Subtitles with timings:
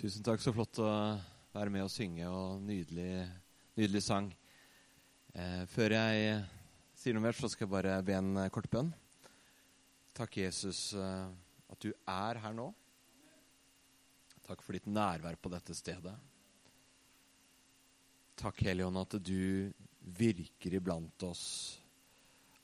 [0.00, 0.40] Tusen takk.
[0.40, 0.90] Så flott å
[1.52, 3.20] være med og synge, og nydelig,
[3.76, 4.30] nydelig sang.
[5.36, 6.38] Eh, før jeg
[6.96, 8.88] sier noe mer, så skal jeg bare be en kort bønn.
[10.16, 11.26] Takk, Jesus, eh,
[11.68, 12.70] at du er her nå.
[14.48, 16.16] Takk for ditt nærvær på dette stedet.
[18.40, 19.68] Takk, Helion, at du
[20.00, 21.44] virker iblant oss.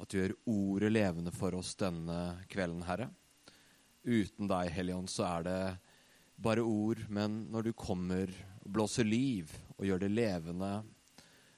[0.00, 3.10] At du gjør ordet levende for oss denne kvelden, Herre.
[4.08, 5.60] Uten deg, Helion, så er det
[6.36, 8.30] bare ord, men når du kommer
[8.62, 10.72] og blåser liv og gjør det levende,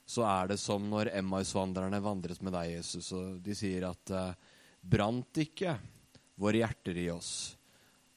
[0.08, 4.36] så er det som når Emmaus-vandrerne vandret med deg, Jesus, og de sier at eh,
[4.80, 5.74] brant ikke
[6.40, 7.32] våre hjerter i oss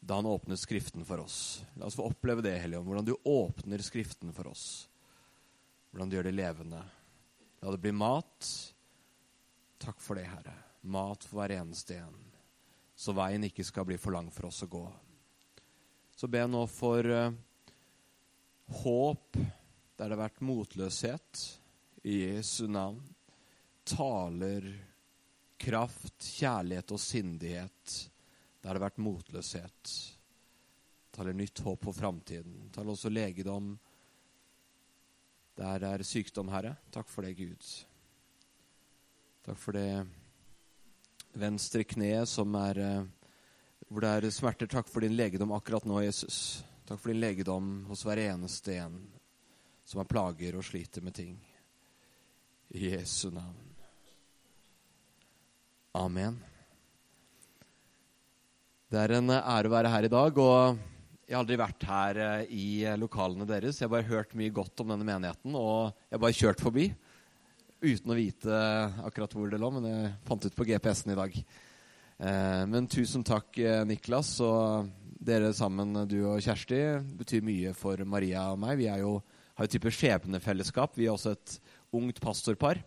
[0.01, 1.61] da han åpnet Skriften for oss.
[1.77, 4.87] La oss få oppleve det, Helligånd, hvordan du åpner Skriften for oss.
[5.91, 6.79] Hvordan du gjør det levende.
[7.61, 8.49] La det bli mat.
[9.81, 10.55] Takk for det, Herre.
[10.81, 12.17] Mat for hver eneste en.
[12.97, 14.85] Så veien ikke skal bli for lang for oss å gå.
[16.21, 17.31] Så ber jeg nå for uh,
[18.83, 21.39] håp der det har vært motløshet.
[22.05, 22.99] I Jesu navn.
[23.89, 24.67] Taler
[25.57, 29.93] kraft, kjærlighet og sindighet der det har vært motløshet.
[31.17, 32.67] Taler nytt håp for framtiden.
[32.69, 33.71] Taler også legedom
[35.57, 36.75] der er sykdom, Herre.
[36.93, 37.71] Takk for det, Gud.
[39.41, 40.05] Takk for det
[41.33, 43.09] venstre kneet som er eh,
[43.91, 44.69] Hvor det er smerter.
[44.71, 46.61] Takk for din legedom akkurat nå, Jesus.
[46.87, 48.93] Takk for din legedom hos hver eneste en
[49.83, 51.33] som har plager og sliter med ting.
[52.71, 53.57] I Jesu navn.
[55.99, 56.37] Amen.
[58.87, 60.39] Det er en ære å være her i dag.
[60.39, 60.79] og
[61.27, 62.67] jeg har aldri vært her eh, i
[62.99, 63.81] lokalene deres.
[63.81, 66.87] Jeg har bare hørt mye godt om denne menigheten, og jeg har bare kjørt forbi
[67.81, 68.63] uten å vite
[69.03, 71.37] akkurat hvor det lå, men jeg fant ut på GPS-en i dag.
[72.21, 73.57] Eh, men tusen takk,
[73.89, 74.91] Niklas, og
[75.21, 76.79] dere sammen, du og Kjersti,
[77.17, 78.77] betyr mye for Maria og meg.
[78.81, 79.17] Vi jo,
[79.57, 80.93] har jo type skjebnefellesskap.
[80.97, 81.57] Vi er også et
[81.97, 82.81] ungt pastorpar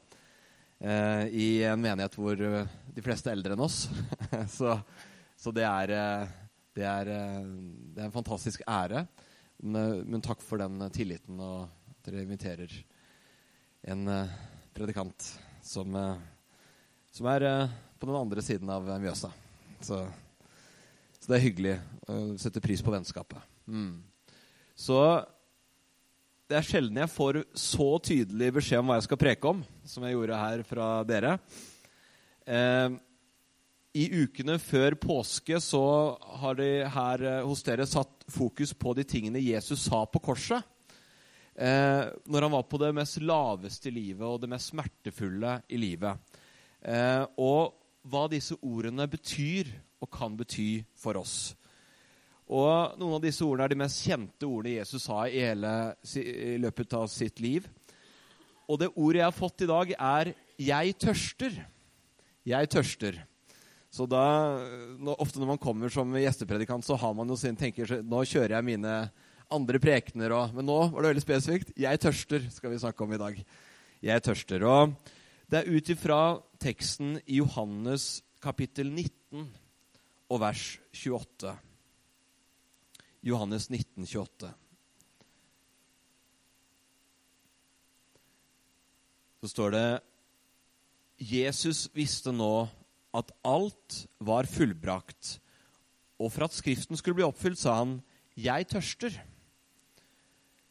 [0.85, 3.85] i en menighet hvor de fleste er eldre enn oss.
[4.57, 4.75] så,
[5.41, 5.93] så det er
[6.75, 7.47] det er, eh,
[7.95, 9.07] det er, en fantastisk ære.
[9.63, 12.73] Men, men, takk for den tilliten og at dere inviterer
[13.89, 14.09] en
[14.75, 15.29] predikant
[15.65, 15.95] som,
[17.15, 17.47] som er
[18.05, 19.31] på den andre siden av Mjøsa.
[19.81, 20.03] Så,
[21.17, 21.77] så, det er hyggelig
[22.11, 23.41] å sette pris på vennskapet.
[23.65, 24.03] Mm.
[24.77, 24.99] Så
[26.51, 30.05] det er sjelden jeg får så tydelig beskjed om hva jeg skal preke om, som
[30.05, 31.39] jeg gjorde her fra dere.
[32.45, 32.99] Eh,
[33.95, 35.85] i ukene før påske så
[36.43, 40.61] har de her eh, hos dere satt fokus på de tingene Jesus sa på korset.
[41.55, 45.81] Eh, når han var på det mest laveste i livet og det mest smertefulle i
[45.81, 46.37] livet.
[46.85, 47.73] Eh, og
[48.05, 49.71] hva disse ordene betyr
[50.05, 51.55] og kan bety for oss.
[52.45, 56.59] Og Noen av disse ordene er de mest kjente ordene Jesus sa i, hele, i
[56.61, 57.69] løpet av sitt liv.
[58.69, 61.65] Og det ordet jeg har fått i dag, er 'jeg tørster'.
[62.45, 63.25] Jeg tørster.
[63.91, 64.59] Så da,
[65.19, 68.65] ofte når man kommer som gjestepredikant, så har man jo sin tenker nå kjører jeg
[68.65, 69.11] mine
[69.51, 71.73] andre prekener og Men nå var det veldig spesifikt.
[71.77, 73.45] 'Jeg tørster' skal vi snakke om i dag.
[74.03, 74.63] Jeg tørster.
[74.63, 74.97] Og
[75.51, 76.21] det er ut ifra
[76.63, 79.45] teksten i Johannes kapittel 19
[80.33, 81.53] og vers 28.
[83.25, 84.51] Johannes 19, 28.
[89.45, 89.89] Så står det
[91.21, 92.67] Jesus visste nå
[93.15, 95.39] at alt var fullbrakt.
[96.19, 98.03] Og for at Skriften skulle bli oppfylt, sa han,
[98.37, 99.21] 'Jeg tørster'.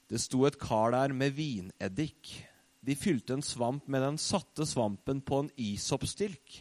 [0.10, 2.46] Det sto et kar der med vineddik.
[2.84, 6.60] De fylte en svamp med den satte svampen på en isoppstilk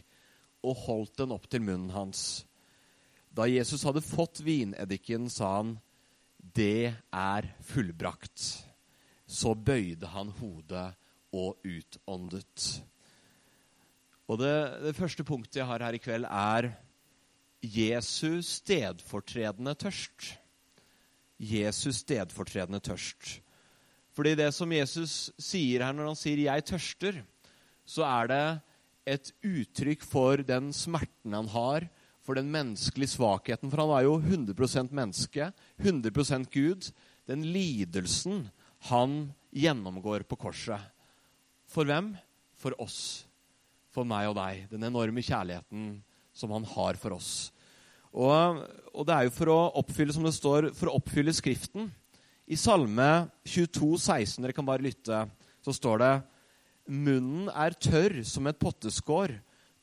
[0.63, 2.45] og holdt den opp til munnen hans.
[3.33, 5.79] Da Jesus hadde fått vineddiken, sa han,
[6.39, 8.63] 'Det er fullbrakt'.
[9.27, 10.95] Så bøyde han hodet
[11.33, 12.83] og utåndet.
[14.27, 16.71] Og det, det, første punktet jeg har her i kveld, er
[17.63, 20.37] Jesus stedfortredende tørst.
[21.39, 23.41] Jesus stedfortredende tørst.
[24.13, 27.23] Fordi det som Jesus sier her når han sier 'jeg tørster',
[27.85, 28.61] så er det
[29.05, 31.89] et uttrykk for den smerten han har,
[32.21, 33.69] for den menneskelige svakheten.
[33.69, 36.91] For han var jo 100 menneske, 100 Gud.
[37.27, 38.49] Den lidelsen
[38.89, 40.79] han gjennomgår på korset.
[41.67, 42.15] For hvem?
[42.55, 43.25] For oss
[43.93, 44.67] for meg og deg.
[44.71, 46.01] Den enorme kjærligheten
[46.33, 47.51] som han har for oss.
[48.13, 48.61] Og,
[48.93, 51.89] og, det er jo for å oppfylle som det står, for å oppfylle Skriften.
[52.53, 55.23] I Salme 22, 16, dere kan bare lytte,
[55.65, 56.11] så står det
[56.93, 59.31] Munnen er tørr som et potteskår.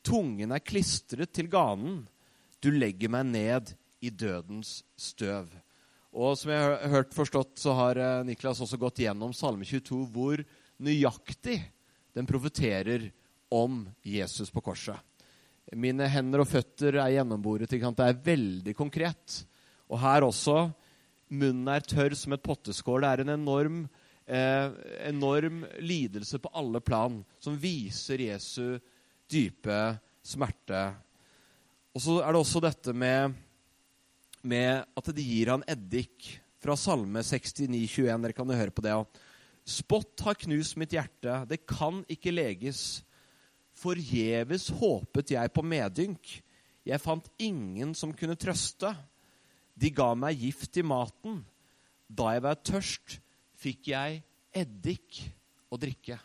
[0.06, 2.04] Tungen er klistret til ganen.
[2.62, 3.72] Du legger meg ned
[4.04, 5.48] i dødens støv.
[6.14, 10.04] Og som jeg har hørt forstått, så har eh, Niklas også gått gjennom Salme 22,
[10.12, 10.42] hvor
[10.78, 11.58] nøyaktig
[12.14, 13.08] den profeterer
[13.50, 15.00] om Jesus på korset.
[15.74, 17.70] Mine hender og føtter er gjennomboret.
[17.70, 19.40] Det er veldig konkret.
[19.90, 20.68] Og her også
[21.30, 23.02] munnen er tørr som et potteskår.
[23.02, 23.80] Det er en enorm,
[24.26, 24.70] eh,
[25.08, 28.78] enorm lidelse på alle plan som viser Jesu
[29.30, 30.82] dype smerte.
[31.94, 33.34] Og så er det også dette med,
[34.42, 36.40] med at de gir han eddik.
[36.60, 38.20] Fra Salme 69, 21.
[38.20, 38.92] Dere kan jo høre på det.
[39.64, 41.46] Spott har knust mitt hjerte.
[41.48, 43.02] Det kan ikke leges.
[43.80, 46.34] Forgjeves håpet jeg på medynk.
[46.84, 48.92] Jeg fant ingen som kunne trøste.
[49.80, 51.40] De ga meg gift i maten.
[52.10, 53.18] Da jeg var tørst,
[53.60, 54.20] fikk jeg
[54.52, 55.20] eddik
[55.70, 56.18] å drikke.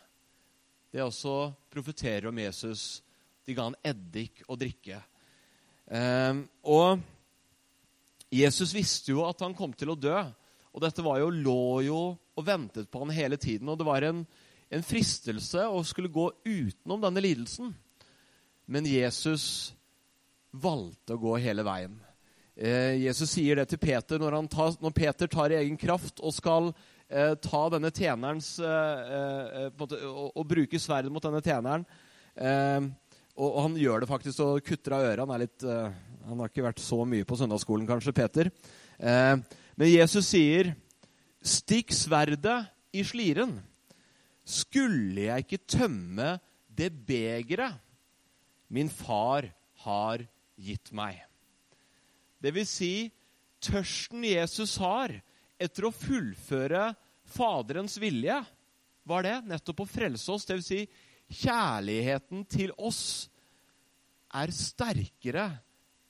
[0.90, 3.02] Det er også profeterer om Jesus.
[3.46, 4.98] De ga han eddik å drikke.
[5.86, 6.98] Um, og
[8.32, 10.18] Jesus visste jo at han kom til å dø.
[10.74, 12.00] Og dette var jo, lå jo
[12.36, 13.70] og ventet på han hele tiden.
[13.72, 14.24] Og det var en,
[14.68, 17.72] en fristelse å skulle gå utenom denne lidelsen.
[18.66, 19.72] Men Jesus
[20.50, 21.96] valgte å gå hele veien.
[22.56, 26.32] Eh, Jesus sier det til Peter når, tar, når, Peter tar i egen kraft og
[26.32, 26.70] skal
[27.08, 31.84] eh, ta denne tjenerens eh, måte, og, og, bruke sverdet mot denne tjeneren.
[33.36, 35.24] Og, og, han gjør det faktisk og kutter av øret.
[35.26, 36.00] Han, litt, eh,
[36.30, 38.50] han har ikke vært så mye på søndagsskolen, kanskje, Peter.
[38.96, 40.72] men Jesus sier,
[41.44, 42.64] 'Stikk sverdet
[42.96, 43.58] i sliren.'
[44.46, 46.36] Skulle jeg ikke tømme
[46.70, 47.82] det begeret
[48.70, 49.50] min far
[49.82, 50.22] har
[50.54, 51.18] gitt meg?
[52.46, 53.08] Det vil si,
[53.58, 55.10] tørsten Jesus har
[55.58, 56.92] etter å fullføre
[57.26, 58.36] Faderens vilje,
[59.02, 60.46] var det nettopp å frelse oss.
[60.46, 60.78] Det vil si,
[61.42, 63.26] kjærligheten til oss
[64.30, 65.48] er sterkere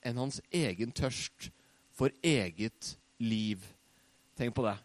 [0.04, 1.48] enn hans egen tørst
[1.96, 3.64] for eget liv.
[4.36, 4.76] Tenk på det.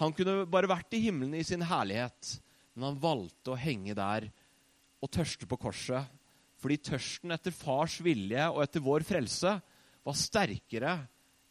[0.00, 2.38] Han kunne bare vært i himmelen i sin herlighet,
[2.72, 4.30] men han valgte å henge der
[5.04, 6.08] og tørste på korset.
[6.56, 9.58] Fordi tørsten etter fars vilje og etter vår frelse
[10.06, 10.94] var sterkere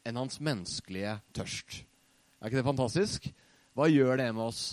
[0.05, 1.81] enn hans menneskelige tørst.
[2.39, 3.27] Er ikke det fantastisk?
[3.75, 4.63] Hva gjør det med oss?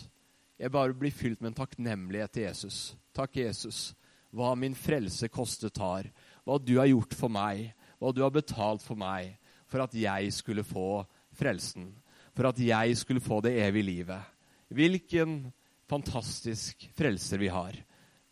[0.61, 2.79] Jeg bare blir fylt med en takknemlighet til Jesus.
[3.17, 3.93] Takk, Jesus,
[4.31, 6.07] hva min frelse kostet har.
[6.47, 7.73] Hva du har gjort for meg.
[7.99, 9.35] Hva du har betalt for meg
[9.73, 11.03] for at jeg skulle få
[11.35, 11.89] frelsen.
[12.37, 14.31] For at jeg skulle få det evige livet.
[14.73, 15.51] Hvilken
[15.91, 17.75] fantastisk frelser vi har.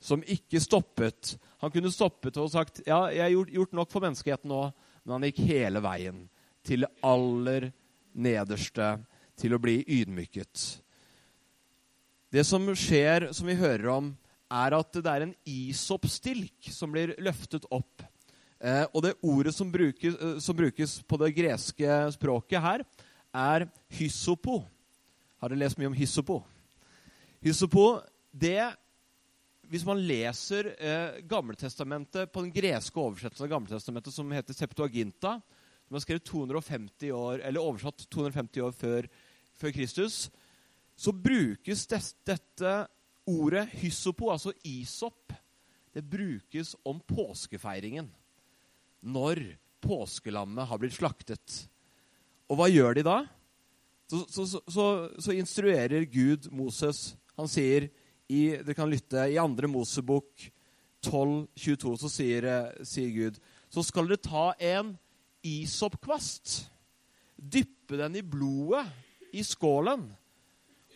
[0.00, 1.34] Som ikke stoppet.
[1.60, 4.62] Han kunne stoppet og sagt ja, jeg har gjort, gjort nok for menneskeheten nå
[5.04, 6.24] men han gikk hele veien.
[6.66, 7.70] Til det aller
[8.12, 8.92] nederste,
[9.40, 10.64] til å bli ydmyket.
[12.30, 14.12] Det som skjer, som vi hører om,
[14.50, 18.04] er at det er en isopstilk som blir løftet opp.
[18.60, 22.84] Eh, og det ordet som brukes, eh, som brukes, på det greske språket her,
[23.32, 24.60] er hysopo.
[25.40, 26.42] Har dere lest mye om hysopo?
[27.40, 28.74] Hysopo, det
[29.70, 35.36] hvis man leser eh, Gammeltestamentet på den greske oversettelsen av Gammeltestamentet, som heter Septuaginta,
[35.86, 39.06] som er skrevet 250 år, eller oversatt 250 år før,
[39.60, 40.24] før Kristus,
[40.98, 42.74] så brukes des, dette
[43.30, 45.32] ordet hysopo, altså isop,
[45.94, 48.10] det brukes om påskefeiringen.
[49.06, 49.42] Når
[49.80, 51.62] påskelammet har blitt slaktet.
[52.50, 53.20] Og hva gjør de da?
[54.10, 54.86] Så, så, så,
[55.22, 57.12] så instruerer Gud Moses.
[57.38, 57.88] Han sier
[58.30, 60.46] i, dere kan lytte, i andre Mosebok
[61.02, 64.94] 12, 22 så sier, eh, sier Gud så skal dere ta en
[65.46, 66.66] isoppkvast,
[67.36, 68.84] dyppe den i blodet
[69.32, 70.08] i skålen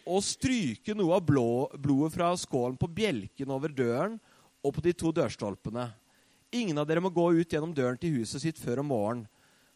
[0.05, 4.19] og stryke noe av blå, blodet fra skålen på bjelken over døren
[4.65, 5.87] og på de to dørstolpene.
[6.55, 9.29] Ingen av dere må gå ut gjennom døren til huset sitt før om morgenen,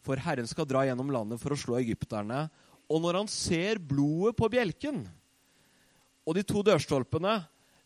[0.04, 2.46] for Herren skal dra gjennom landet for å slå egypterne.
[2.88, 5.02] Og når han ser blodet på bjelken,
[6.28, 7.38] og de to dørstolpene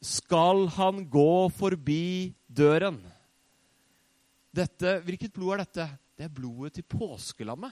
[0.02, 2.98] skal han gå forbi døren.
[4.50, 5.86] Dette, hvilket blod er dette?
[6.18, 7.70] Det er blodet til påskelammet.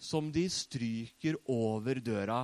[0.00, 2.40] Som de stryker over døra.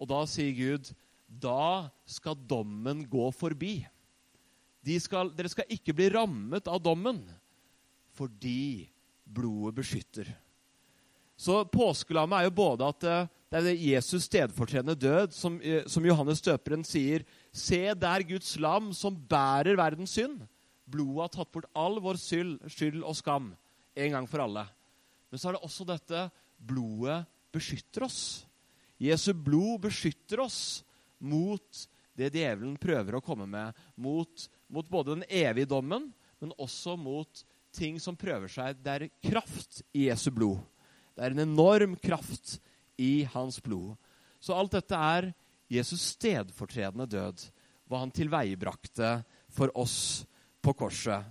[0.00, 0.88] Og da sier Gud,
[1.28, 3.82] da skal dommen gå forbi.
[4.84, 7.20] De skal, dere skal ikke bli rammet av dommen,
[8.16, 8.86] fordi
[9.24, 10.32] blodet beskytter.
[11.36, 13.30] Så påskelammet er jo både at eh,
[13.62, 17.22] det er Jesus stedfortredende død, som, eh, som Johannes døperen sier.
[17.52, 20.40] Se der Guds lam som bærer verdens synd.
[20.90, 23.52] Blodet har tatt bort all vår skyld og skam
[23.94, 24.66] en gang for alle.
[25.30, 26.24] Men så er det også dette
[26.58, 27.22] blodet
[27.54, 28.44] beskytter oss.
[28.98, 30.82] Jesu blod beskytter oss
[31.20, 33.74] mot det djevelen prøver å komme med.
[33.94, 37.42] Mot, mot både den evige dommen, men også mot
[37.74, 38.78] ting som prøver seg.
[38.82, 40.60] Det er kraft i Jesu blod.
[41.14, 42.58] Det er en enorm kraft
[42.96, 43.94] i hans blod.
[44.40, 45.30] Så alt dette er
[45.72, 47.46] Jesus stedfortredende død,
[47.88, 49.16] hva han tilveiebrakte
[49.52, 50.24] for oss
[50.64, 51.24] på korset.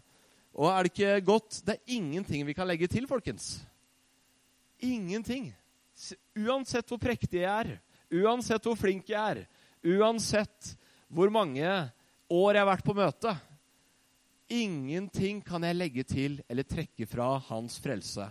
[0.54, 1.62] Og er det ikke godt?
[1.66, 3.64] Det er ingenting vi kan legge til, folkens.
[4.84, 5.52] Ingenting.
[6.38, 7.76] Uansett hvor prektig jeg er,
[8.14, 9.44] uansett hvor flink jeg er,
[9.98, 10.74] uansett
[11.14, 11.66] hvor mange
[12.34, 13.34] år jeg har vært på møte
[14.54, 18.28] Ingenting kan jeg legge til eller trekke fra hans frelse.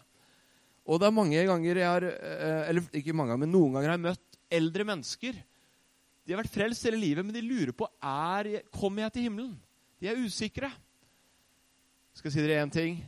[0.89, 3.93] Og det er mange ganger jeg har eh, Eller ikke mange ganger, men noen ganger
[3.93, 5.37] har jeg møtt eldre mennesker.
[6.23, 9.55] De har vært frelst hele livet, men de lurer på er, kommer jeg til himmelen.
[10.03, 10.71] De er usikre.
[12.12, 12.99] Skal jeg si dere én ting?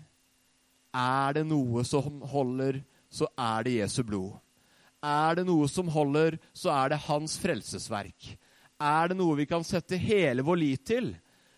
[0.95, 4.33] Er det noe som holder, så er det Jesu blod.
[5.05, 8.31] Er det noe som holder, så er det hans frelsesverk.
[8.81, 11.13] Er det noe vi kan sette hele vår lit til,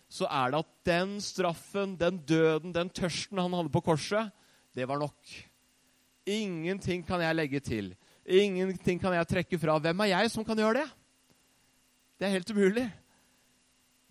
[0.09, 4.31] så er det at den straffen, den døden, den tørsten han hadde på korset,
[4.75, 5.37] det var nok.
[6.27, 7.93] Ingenting kan jeg legge til.
[8.27, 9.77] Ingenting kan jeg trekke fra.
[9.79, 10.87] Hvem er jeg som kan gjøre det?
[12.19, 12.87] Det er helt umulig.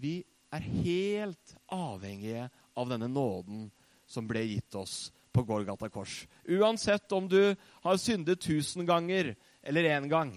[0.00, 0.14] Vi
[0.54, 2.46] er helt avhengige
[2.76, 3.66] av denne nåden
[4.08, 6.22] som ble gitt oss på Golgata kors.
[6.48, 7.54] Uansett om du
[7.84, 10.32] har syndet tusen ganger eller én gang.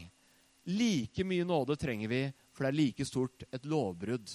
[0.67, 4.27] Like mye nåde trenger vi, for det er like stort et lovbrudd.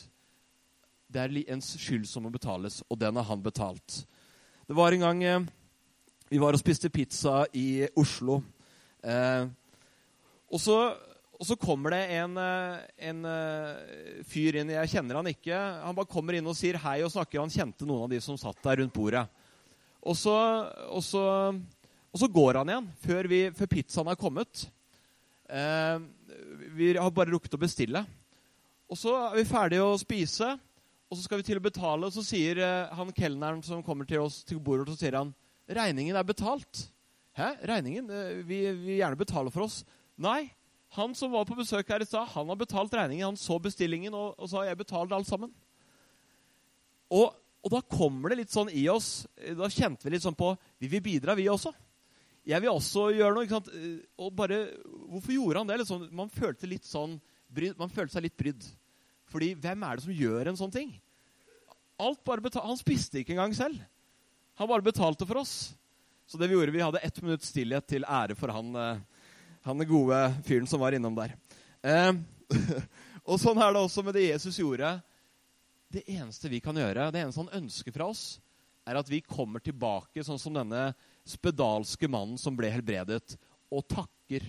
[1.13, 4.01] Det er en skyld som må betales, og den har han betalt.
[4.65, 5.45] Det var en gang eh,
[6.33, 8.41] vi var og spiste pizza i Oslo.
[9.05, 9.45] Eh,
[10.49, 10.79] og, så,
[11.37, 14.73] og, så, kommer det en, eh, en uh, fyr inn.
[14.75, 15.59] Jeg kjenner han ikke.
[15.85, 17.43] Han bare kommer inn og sier hei og snakker.
[17.43, 19.27] Han kjente noen av de som satt der rundt bordet.
[20.05, 20.35] Og så,
[20.93, 21.25] og så,
[22.13, 24.67] og så går han igjen før, vi, før pizzaen er kommet.
[25.49, 25.97] Eh,
[26.77, 28.05] vi har bare rukket å bestille.
[28.91, 30.51] Og så er vi ferdige å spise,
[31.09, 32.09] og så skal vi til å betale.
[32.09, 35.33] Og så sier eh, han kelneren som kommer til oss til bordet, så sier han
[35.69, 36.89] regningen er betalt.
[37.35, 37.55] Hæ?
[37.67, 38.11] Regningen?
[38.11, 39.83] Eh, vi vil gjerne betale for oss.
[40.17, 40.53] Nei.
[40.95, 43.33] Han som var på besøk her i stad, han har betalt regningen.
[43.33, 45.51] Han så bestillingen og, og sa jeg betaler alt sammen.
[47.11, 47.33] Og,
[47.65, 50.49] og, da kommer det litt sånn i oss Da kjente vi litt sånn på
[50.81, 51.71] Vi vil bidra, vi også.
[52.49, 53.45] Jeg vil også gjøre noe.
[53.45, 53.69] ikke sant?
[54.21, 54.59] Og bare,
[55.13, 55.79] Hvorfor gjorde han det?
[55.83, 57.19] Liksom, man følte litt sånn
[57.79, 58.65] man følte seg litt brydd.
[59.31, 60.89] Fordi hvem er det som gjør en sånn ting?
[62.03, 63.79] Alt bare betal Han spiste ikke engang selv.
[64.55, 65.75] Han bare betalte for oss.
[66.27, 69.03] Så det vi gjorde, vi hadde ett minutts stillhet til ære for han, eh,
[69.67, 71.35] han gode fyren som var innom der.
[71.83, 72.13] Eh,
[73.29, 74.95] og sånn er det også med det Jesus gjorde.
[75.93, 78.25] Det eneste vi kan gjøre, det eneste han ønsker fra oss,
[78.87, 80.93] er at vi kommer tilbake sånn som denne
[81.29, 83.37] spedalske mannen som ble helbredet,
[83.73, 84.45] og takker.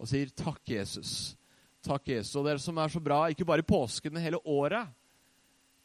[0.00, 1.36] Og sier 'Takk, Jesus'.
[1.82, 2.34] Takk, Jesus.
[2.36, 4.88] Og dere som er så bra, ikke bare i påsken, men hele året.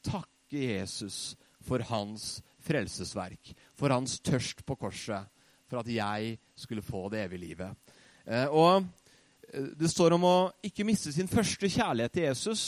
[0.04, 5.30] Takke Jesus for hans frelsesverk, for hans tørst på korset,
[5.70, 7.94] for at jeg skulle få det evige livet.
[8.26, 8.86] Eh, og
[9.52, 12.64] eh, Det står om å ikke miste sin første kjærlighet til Jesus.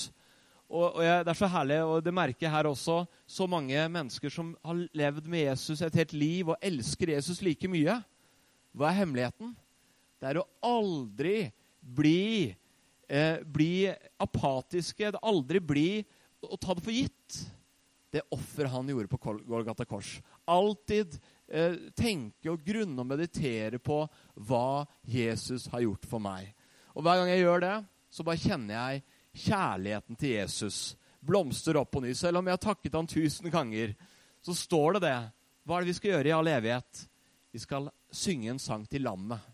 [0.68, 3.88] Og, og jeg, Det er så herlig, og det merker jeg her også, så mange
[3.90, 7.98] mennesker som har levd med Jesus et helt liv og elsker Jesus like mye.
[8.78, 9.56] Hva er hemmeligheten?
[10.18, 11.52] Det er å aldri
[11.82, 12.56] bli,
[13.08, 13.88] eh, bli
[14.20, 15.90] apatiske, det aldri bli
[16.44, 17.38] å ta det for gitt
[18.12, 20.22] det offer han gjorde på Golgata kors.
[20.46, 24.00] Alltid eh, tenke og grunne og meditere på
[24.48, 26.54] hva Jesus har gjort for meg.
[26.96, 27.76] Og Hver gang jeg gjør det,
[28.10, 29.04] så bare kjenner jeg
[29.48, 30.80] kjærligheten til Jesus
[31.28, 32.14] blomster opp på ny.
[32.16, 33.94] Selv om jeg har takket han tusen ganger,
[34.42, 35.20] så står det det.
[35.68, 37.04] Hva er det vi skal gjøre i all evighet?
[37.52, 39.54] Vi skal synge en sang til lammet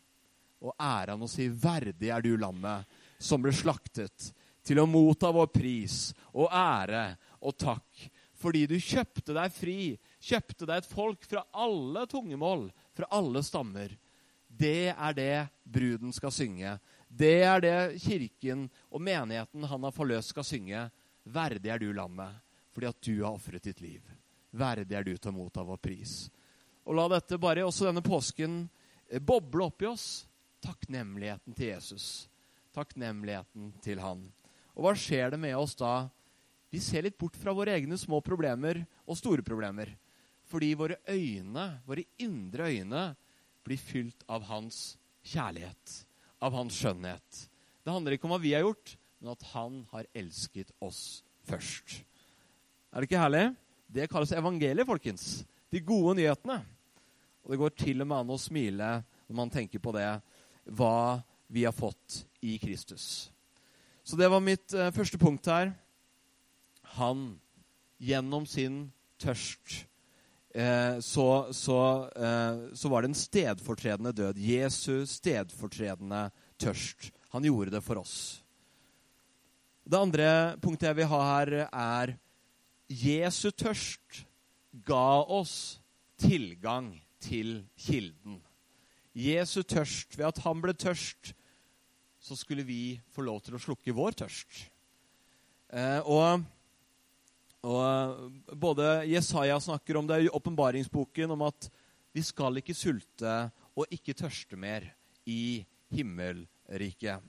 [0.63, 2.85] og ære han og si 'Verdig er du, lammet,
[3.19, 4.31] som ble slaktet',
[4.63, 8.05] til å motta vår pris og ære og takk
[8.43, 9.77] fordi du kjøpte deg fri,
[10.19, 13.93] kjøpte deg et folk fra alle tungemål, fra alle stammer.
[14.47, 16.75] Det er det bruden skal synge.
[17.07, 20.83] Det er det kirken og menigheten han har forløst, skal synge.
[21.23, 22.35] Verdig er du, landet,
[22.75, 24.01] fordi at du har ofret ditt liv.
[24.53, 26.27] Verdig er du til å motta vår pris.
[26.83, 28.63] Og la dette bare også denne påsken
[29.07, 30.07] eh, boble opp i oss.
[30.63, 32.27] Takknemligheten til Jesus.
[32.75, 34.25] Takknemligheten til han.
[34.73, 36.09] Og hva skjer det med oss da
[36.73, 39.91] vi ser litt bort fra våre egne små problemer og store problemer.
[40.49, 43.03] Fordi våre øyne, våre indre øyne,
[43.63, 45.93] blir fylt av hans kjærlighet,
[46.41, 47.43] av hans skjønnhet.
[47.85, 51.99] Det handler ikke om hva vi har gjort, men at han har elsket oss først.
[52.89, 53.45] Er det ikke herlig?
[53.93, 55.27] Det kalles evangeliet, folkens.
[55.69, 56.57] De gode nyhetene.
[57.45, 58.89] Og det går til og med an å smile
[59.27, 60.09] når man tenker på det,
[60.73, 61.21] hva
[61.53, 63.29] vi har fått i Kristus.
[64.03, 65.75] Så det var mitt uh, første punkt her
[66.97, 67.25] han
[68.03, 68.85] gjennom sin
[69.21, 69.83] tørst
[70.53, 71.79] eh, så, så,
[72.13, 74.39] eh, så, var det en stedfortredende død.
[74.39, 76.27] Jesu stedfortredende
[76.61, 77.11] tørst.
[77.33, 78.17] Han gjorde det for oss.
[79.83, 80.27] Det andre
[80.63, 82.15] punktet jeg vil ha her, er
[82.87, 84.23] Jesu tørst
[84.85, 85.79] ga oss
[86.21, 88.39] tilgang til kilden.
[89.13, 91.33] Jesu tørst, ved at han ble tørst,
[92.23, 94.63] så skulle vi få lov til å slukke vår tørst.
[95.73, 96.45] Eh, og,
[97.63, 101.69] og både Jesaja snakker om det i åpenbaringsboken, om at
[102.13, 103.35] vi skal ikke sulte
[103.73, 104.85] og ikke tørste mer
[105.25, 107.23] i himmelriket.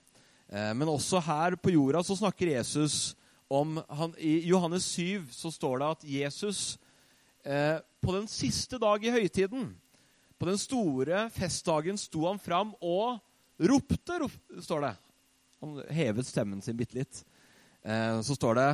[0.49, 3.15] Eh, men også her på jorda så snakker Jesus
[3.49, 6.61] om han, I Johannes 7 så står det at Jesus
[7.45, 9.71] eh, på den siste dag i høytiden,
[10.35, 13.21] på den store festdagen, sto han fram og
[13.63, 14.19] ropte,
[14.61, 14.95] står det.
[15.63, 17.23] Han hevet stemmen sin bitte litt.
[17.87, 18.69] Eh, så står det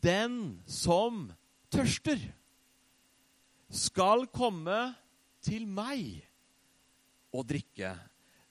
[0.00, 1.26] Den som
[1.72, 2.20] tørster,
[3.72, 4.92] skal komme
[5.44, 6.20] til meg
[7.32, 7.94] og drikke.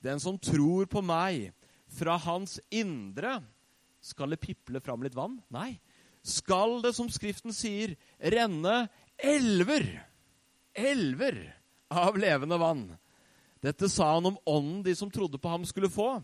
[0.02, 1.52] Den som tror på meg,
[1.92, 3.40] fra hans indre
[4.02, 5.38] skal det piple fram litt vann?
[5.54, 5.76] Nei.
[6.26, 9.86] Skal det, som Skriften sier, renne elver,
[10.74, 11.38] elver
[11.94, 12.86] av levende vann?
[13.62, 16.16] Dette sa han om ånden de som trodde på ham, skulle få.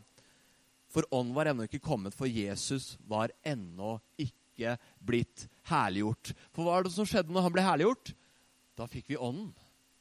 [0.89, 4.46] For ånden var ennå ikke kommet, for Jesus var ennå ikke
[4.99, 6.33] blitt herliggjort.
[6.55, 8.13] For hva er det som skjedde når han ble herliggjort?
[8.77, 9.51] Da fikk vi ånden.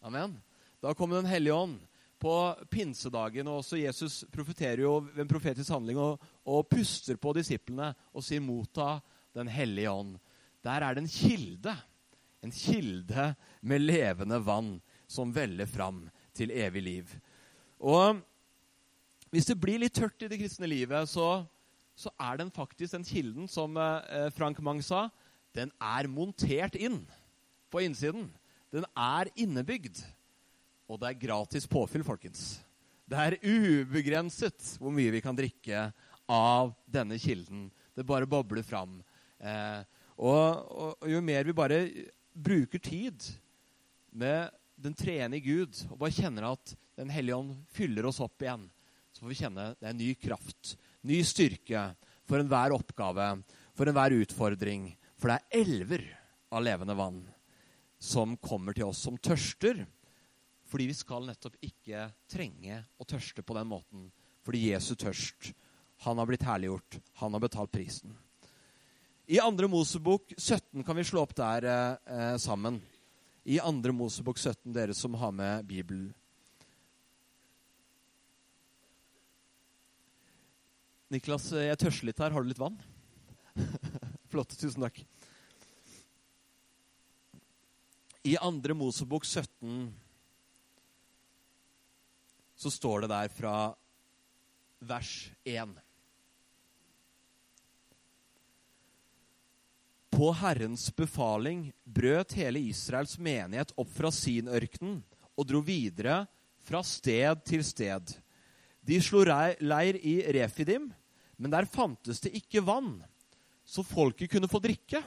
[0.04, 0.38] Amen.
[0.82, 1.80] Da kom Den hellige ånd
[2.18, 2.34] på
[2.70, 3.48] pinsedagen.
[3.48, 8.24] og også Jesus profeterer jo ved en profetisk handling og, og puster på disiplene og
[8.24, 9.00] sier 'motta
[9.34, 10.18] Den hellige ånd'.
[10.64, 11.76] Der er det en kilde.
[12.42, 17.20] En kilde med levende vann som veller fram til evig liv.
[17.80, 18.20] Og
[19.30, 21.46] hvis det blir litt tørt i det kristne livet, så,
[21.96, 25.06] så er den faktisk den kilden, som eh, Frank Mang sa,
[25.56, 27.00] den er montert inn
[27.72, 28.28] på innsiden.
[28.72, 30.02] Den er innebygd.
[30.86, 32.58] Og det er gratis påfyll, folkens.
[33.06, 35.88] Det er ubegrenset hvor mye vi kan drikke
[36.30, 37.68] av denne kilden.
[37.96, 38.98] Det bare bobler fram.
[39.40, 39.80] Eh,
[40.16, 41.80] og, og, jo mer vi bare
[42.32, 43.24] bruker tid
[44.12, 48.62] med den treende Gud, og bare kjenner at Den hellige ånd fyller oss opp igjen,
[49.12, 50.70] så får vi kjenne det er ny kraft,
[51.06, 51.88] ny styrke
[52.26, 53.30] for enhver oppgave,
[53.76, 54.90] for enhver utfordring.
[55.16, 56.04] For det er elver
[56.52, 57.22] av levende vann
[58.02, 59.86] som kommer til oss som tørster
[60.66, 64.08] fordi vi skal nettopp ikke trenge å tørste på den måten.
[64.42, 65.52] Fordi Jesu tørst,
[66.02, 66.98] han har blitt herliggjort.
[67.22, 68.16] Han har betalt prisen.
[69.26, 69.68] I 2.
[69.70, 72.80] Mosebok 17 kan vi slå opp der eh, sammen.
[73.46, 73.94] I 2.
[73.94, 76.10] Mosebok 17, dere som har med Bibelen.
[81.12, 82.34] Niklas, eh, jeg tørster litt her.
[82.34, 82.78] Har du litt vann?
[84.32, 84.56] Flott.
[84.58, 84.98] Tusen takk.
[88.26, 88.74] I 2.
[88.74, 89.92] Mosebok 17
[92.56, 93.54] så står det der fra
[94.82, 95.12] vers
[95.44, 95.76] 1.
[100.16, 105.02] På Herrens befaling brøt hele Israels menighet opp fra sin ørken
[105.36, 106.24] og dro videre
[106.66, 108.16] fra sted til sted.
[108.86, 110.88] De slo leir i Refidim,
[111.36, 113.00] men der fantes det ikke vann,
[113.66, 115.02] så folket kunne få drikke.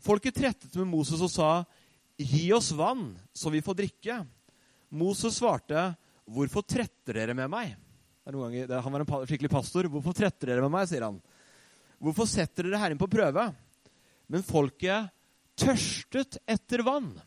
[0.00, 1.50] Folket trettet med Moses og sa,
[2.20, 4.26] 'Gi oss vann, så vi får drikke.'
[4.90, 5.96] Moses svarte,
[6.28, 7.76] 'Hvorfor tretter dere med meg?'
[8.30, 9.88] Ganger, han var en skikkelig pastor.
[9.88, 11.20] 'Hvorfor tretter dere med meg?' sier han.
[12.00, 13.54] 'Hvorfor setter dere Herren på prøve?'
[14.28, 15.10] Men folket
[15.56, 17.20] tørstet etter vann.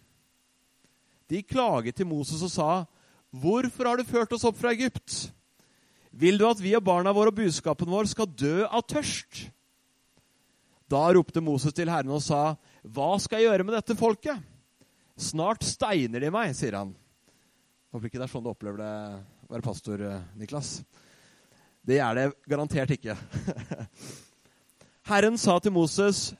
[1.27, 2.85] De klaget til Moses og sa,
[3.33, 5.31] 'Hvorfor har du ført oss opp fra Egypt?'
[6.13, 9.49] 'Vil du at vi og barna våre og buskapen vår skal dø av tørst?'
[10.87, 14.43] Da ropte Moses til Herren og sa, 'Hva skal jeg gjøre med dette folket?'
[15.17, 16.95] 'Snart steiner de meg', sier han.
[17.91, 18.93] Håper ikke det er sånn du opplever det
[19.49, 19.97] å være pastor,
[20.37, 20.83] Niklas.
[21.85, 23.17] Det er det garantert ikke.
[25.09, 26.33] Herren sa til Moses,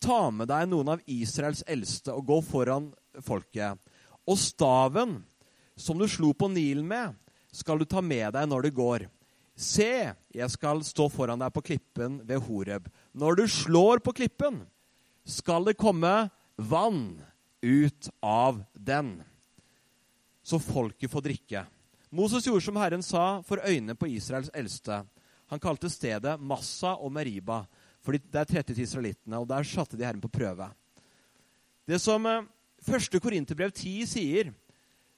[0.00, 2.90] ta med deg noen av Israels eldste og gå foran
[3.24, 3.78] folket.
[4.28, 5.22] Og staven
[5.80, 7.16] som du slo på Nilen med,
[7.52, 9.06] skal du ta med deg når du går.
[9.56, 12.86] Se, jeg skal stå foran deg på klippen ved Horeb.
[13.12, 14.62] Når du slår på klippen,
[15.24, 17.18] skal det komme vann
[17.60, 19.18] ut av den
[20.50, 21.64] så folket får drikke.
[22.10, 25.04] Moses gjorde som Herren sa, for øynene på Israels eldste.
[25.50, 27.62] Han kalte stedet Massa og Meriba,
[28.02, 30.70] for der trettet israelittene, og der satte de Herren på prøve.
[31.86, 32.46] Det som eh,
[32.82, 34.50] første Korinterbrev 10 sier,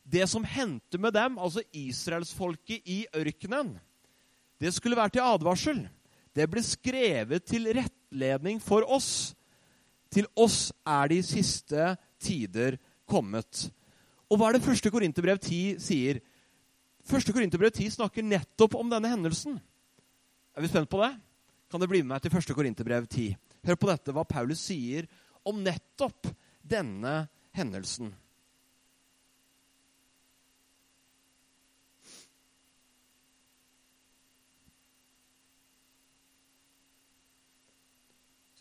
[0.03, 3.77] det som hendte med dem, altså israelsfolket i ørkenen,
[4.63, 5.79] det skulle være til advarsel.
[6.33, 9.35] Det ble skrevet til rettledning for oss.
[10.13, 13.67] Til oss er de siste tider kommet.
[14.31, 16.23] Og hva er det første Korinterbrev 10 sier?
[17.05, 19.59] Første Korinterbrev 10 snakker nettopp om denne hendelsen.
[20.55, 21.11] Er vi spent på det?
[21.73, 23.33] Kan dere bli med meg til første Korinterbrev 10?
[23.67, 25.09] Hør på dette, hva Paulus sier
[25.49, 26.31] om nettopp
[26.63, 27.25] denne
[27.57, 28.13] hendelsen.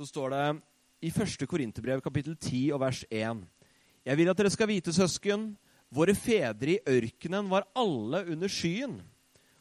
[0.02, 0.46] Så står det
[1.06, 1.44] i 1.
[1.46, 3.44] Korinterbrev kapittel 10 og vers 1.
[4.02, 5.44] Jeg vil at dere skal vite, søsken,
[5.94, 8.96] Våre fedre i ørkenen var alle under skyen,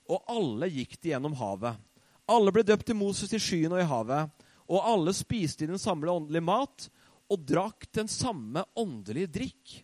[0.08, 1.76] og alle gikk de gjennom havet.
[2.24, 4.32] Alle ble døpt til Moses i skyen og i havet,
[4.64, 6.88] og alle spiste i den samme åndelige mat
[7.28, 9.76] og drakk den samme åndelige drikk.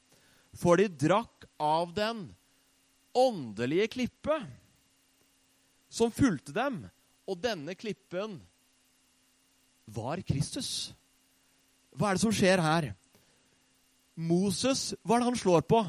[0.56, 2.30] For de drakk av den
[3.12, 4.40] åndelige klippe
[5.92, 6.86] som fulgte dem,
[7.28, 8.40] og denne klippen
[9.86, 10.92] var Kristus.
[11.96, 12.90] Hva er det som skjer her?
[14.16, 15.82] Moses, hva er det han slår på?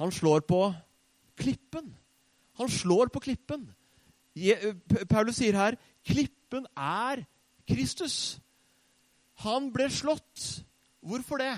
[0.00, 0.60] Han slår på
[1.38, 1.92] klippen.
[2.58, 3.66] Han slår på klippen.
[5.10, 7.24] Paulus sier her klippen er
[7.68, 8.38] Kristus.
[9.46, 10.64] Han ble slått.
[11.04, 11.54] Hvorfor det?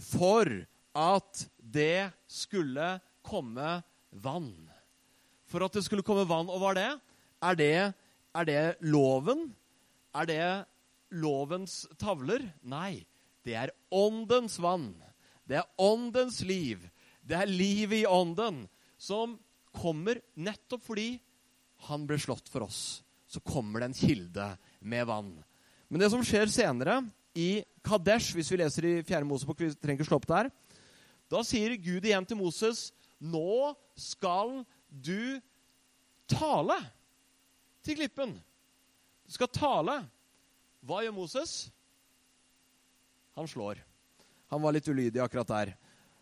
[0.00, 0.48] For
[0.96, 3.80] at det skulle komme
[4.10, 4.52] vann.
[5.50, 6.48] For at det skulle komme vann.
[6.48, 6.90] Og hva er det?
[7.40, 7.74] Er det,
[8.36, 9.48] er det loven?
[10.16, 10.44] Er det
[11.14, 12.42] lovens tavler?
[12.62, 13.04] Nei,
[13.46, 14.92] det er åndens vann.
[15.46, 16.82] Det er åndens liv.
[17.22, 18.64] Det er livet i ånden
[19.00, 19.36] som
[19.74, 21.12] kommer nettopp fordi
[21.86, 23.00] han ble slått for oss.
[23.30, 24.46] Så kommer det en kilde
[24.82, 25.32] med vann.
[25.88, 27.00] Men det som skjer senere,
[27.34, 29.22] i Kadesh, hvis vi leser i 4.
[29.26, 30.50] Mosebok, vi trenger ikke slå opp der,
[31.30, 35.38] da sier Gud igjen til Moses, 'Nå skal du
[36.26, 36.78] tale
[37.84, 38.34] til klippen.'
[39.30, 40.00] Skal tale.
[40.82, 41.54] Hva gjør Moses?
[43.38, 43.78] Han slår.
[44.50, 45.72] Han var litt ulydig akkurat der.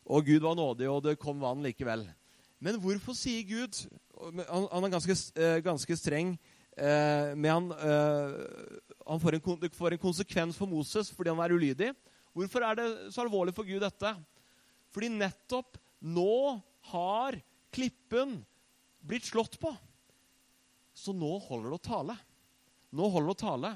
[0.09, 2.05] Og Gud var nådig, og det kom vann likevel.
[2.61, 3.77] Men hvorfor sier Gud
[4.19, 6.33] Han, han er ganske, eh, ganske streng.
[6.75, 11.55] Eh, men han, eh, han får, en, får en konsekvens for Moses fordi han er
[11.55, 11.93] ulydig.
[12.35, 14.11] Hvorfor er det så alvorlig for Gud, dette?
[14.91, 16.59] Fordi nettopp nå
[16.91, 17.39] har
[17.75, 18.41] klippen
[19.07, 19.71] blitt slått på.
[20.99, 22.19] Så nå holder det å tale.
[22.97, 23.75] Nå holder det å tale.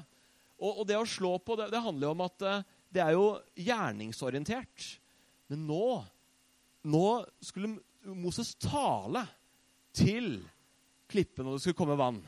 [0.63, 2.47] Og, og det å slå på, det, det handler jo om at
[2.93, 3.27] det er jo
[3.59, 4.89] gjerningsorientert.
[5.51, 5.85] Men nå
[6.83, 7.77] nå skulle
[8.11, 9.23] Moses tale
[9.95, 10.35] til
[11.11, 12.19] klippen, og det skulle komme vann.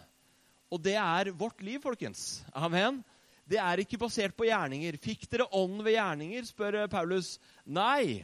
[0.72, 2.44] Og det er vårt liv, folkens.
[2.56, 3.02] Amen.
[3.46, 4.98] Det er ikke basert på gjerninger.
[5.02, 7.36] Fikk dere ånd ved gjerninger, spør Paulus.
[7.66, 8.24] Nei.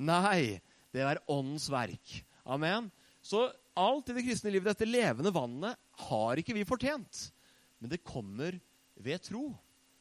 [0.00, 0.58] Nei.
[0.94, 2.16] Det er åndens verk.
[2.48, 2.88] Amen.
[3.22, 3.44] Så
[3.76, 5.76] alt i det kristne livet, dette levende vannet,
[6.08, 7.26] har ikke vi fortjent.
[7.86, 8.56] Men det kommer
[8.98, 9.52] ved tro.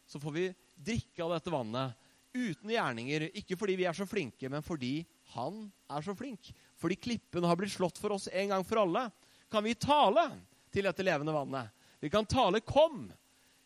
[0.10, 1.94] Så får vi drikke av dette vannet
[2.34, 3.28] uten gjerninger.
[3.38, 5.04] Ikke fordi vi er så flinke, men fordi
[5.36, 6.50] han er så flink.
[6.82, 9.04] Fordi klippen har blitt slått for oss en gang for alle.
[9.54, 10.24] Kan vi tale
[10.74, 11.70] til dette levende vannet?
[12.02, 13.12] Vi kan tale 'Kom'.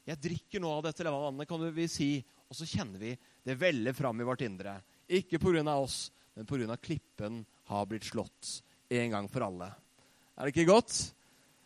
[0.04, 2.26] Jeg drikker nå av dette levende vannet, kan vi si.
[2.50, 4.82] Og så kjenner vi det veller fram i vårt indre.
[5.08, 5.64] Ikke pga.
[5.80, 6.76] oss, men pga.
[6.76, 9.72] klippen har blitt slått en gang for alle.
[10.36, 11.14] Er det ikke godt?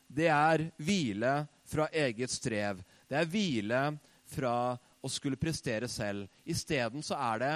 [0.07, 2.81] Det er hvile fra eget strev.
[3.09, 3.83] Det er hvile
[4.29, 4.55] fra
[5.03, 6.29] å skulle prestere selv.
[6.45, 7.53] Isteden så er det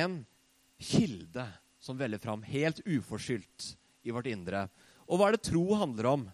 [0.00, 0.20] en
[0.80, 1.46] kilde
[1.80, 3.74] som veller fram helt uforskyldt
[4.08, 4.66] i vårt indre.
[5.08, 6.26] Og hva er det tro handler om?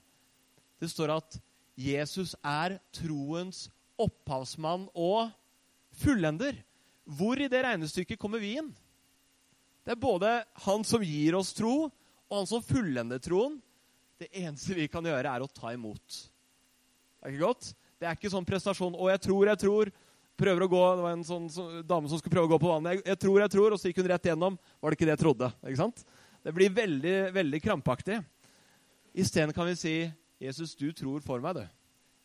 [0.80, 1.38] Det står at
[1.76, 3.66] Jesus er troens
[4.00, 5.30] opphavsmann og
[6.00, 6.56] fullender.
[7.06, 8.72] Hvor i det regnestykket kommer vi inn?
[9.86, 10.30] Det er både
[10.66, 11.86] han som gir oss tro,
[12.26, 13.60] og han som fullender troen.
[14.18, 16.24] Det eneste vi kan gjøre, er å ta imot.
[17.26, 17.72] Det er ikke godt?
[17.98, 19.88] Det er ikke sånn prestasjon 'Å, jeg tror, jeg tror'
[20.38, 22.70] prøver å gå, Det var en sånn, så, dame som skulle prøve å gå på
[22.70, 22.92] vannet.
[22.92, 24.58] Jeg, jeg, tror, jeg tror, og så gikk hun rett gjennom.
[24.78, 25.48] Var det ikke det jeg trodde?
[25.66, 26.04] Ikke sant?
[26.44, 28.20] Det blir veldig, veldig krampaktig.
[29.16, 31.68] Isteden kan vi si, 'Jesus, du tror for meg, du.'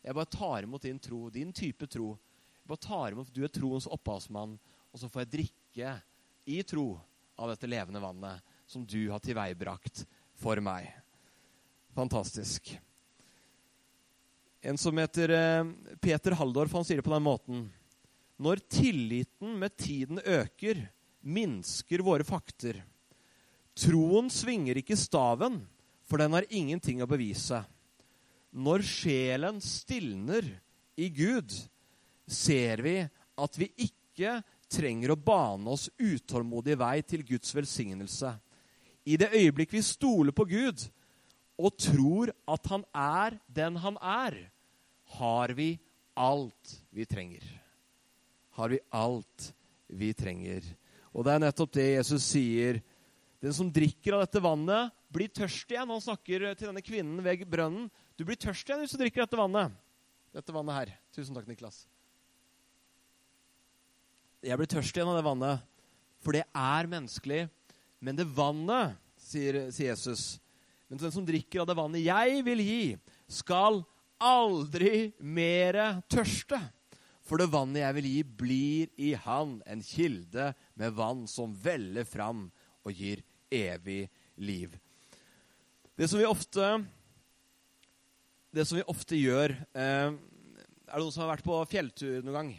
[0.04, 2.18] Jeg bare tar imot din tro, din type tro.
[2.62, 4.58] Jeg bare tar imot, Du er troens opphavsmann,
[4.92, 6.02] og så får jeg drikke
[6.46, 7.00] i tro
[7.38, 10.06] av dette levende vannet som du har tilveiebrakt
[10.38, 10.94] for meg.
[11.94, 12.76] Fantastisk.
[14.62, 15.64] En som heter eh,
[16.00, 17.62] Peter Halldorf, han sier det på den måten.
[18.42, 20.84] Når tilliten med tiden øker,
[21.20, 22.78] minsker våre fakter.
[23.74, 25.64] Troen svinger ikke staven,
[26.06, 27.58] for den har ingenting å bevise.
[28.54, 30.46] Når sjelen stilner
[30.94, 31.50] i Gud,
[32.30, 34.38] ser vi at vi ikke
[34.70, 38.36] trenger å bane oss utålmodig vei til Guds velsignelse.
[39.10, 40.86] I det øyeblikk vi stoler på Gud
[41.58, 44.51] og tror at Han er den Han er,
[45.18, 45.74] har vi
[46.18, 47.44] alt vi trenger
[48.52, 49.52] har vi alt
[49.86, 50.64] vi trenger.
[51.12, 52.80] Og det er nettopp det Jesus sier.
[53.42, 55.90] Den som drikker av dette vannet, blir tørst igjen.
[55.90, 57.88] Han snakker til denne kvinnen ved brønnen.
[58.16, 59.72] Du blir tørst igjen hvis du drikker dette vannet.
[60.32, 60.92] Dette vannet her.
[61.16, 61.82] Tusen takk, Niklas.
[64.42, 65.66] Jeg blir tørst igjen av det vannet,
[66.24, 67.42] for det er menneskelig.
[68.02, 70.40] Men det vannet, sier, sier Jesus,
[70.90, 72.82] men den som drikker av det vannet jeg vil gi,
[73.30, 73.80] skal
[74.22, 76.60] aldri mere tørste.
[77.22, 82.06] For det vannet jeg vil gi, blir i han en kilde med vann som veller
[82.08, 82.48] fram
[82.82, 84.08] og gir evig
[84.42, 84.74] liv.
[85.96, 86.70] Det som vi ofte,
[88.64, 92.50] som vi ofte gjør eh, Er det noen som har vært på fjelltur noen gang?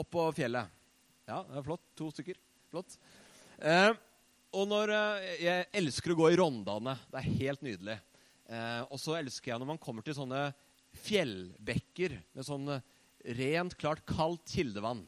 [0.00, 0.70] Opp på fjellet.
[1.28, 1.82] Ja, det er flott.
[1.98, 2.38] To stykker.
[2.72, 2.94] Flott.
[3.58, 3.90] Eh,
[4.56, 6.96] og når eh, Jeg elsker å gå i Rondane.
[7.10, 7.98] Det er helt nydelig.
[8.50, 10.48] Eh, og så elsker jeg når man kommer til sånne
[10.96, 12.84] fjellbekker med sånn eh,
[13.38, 15.02] rent, klart kaldt kildevann.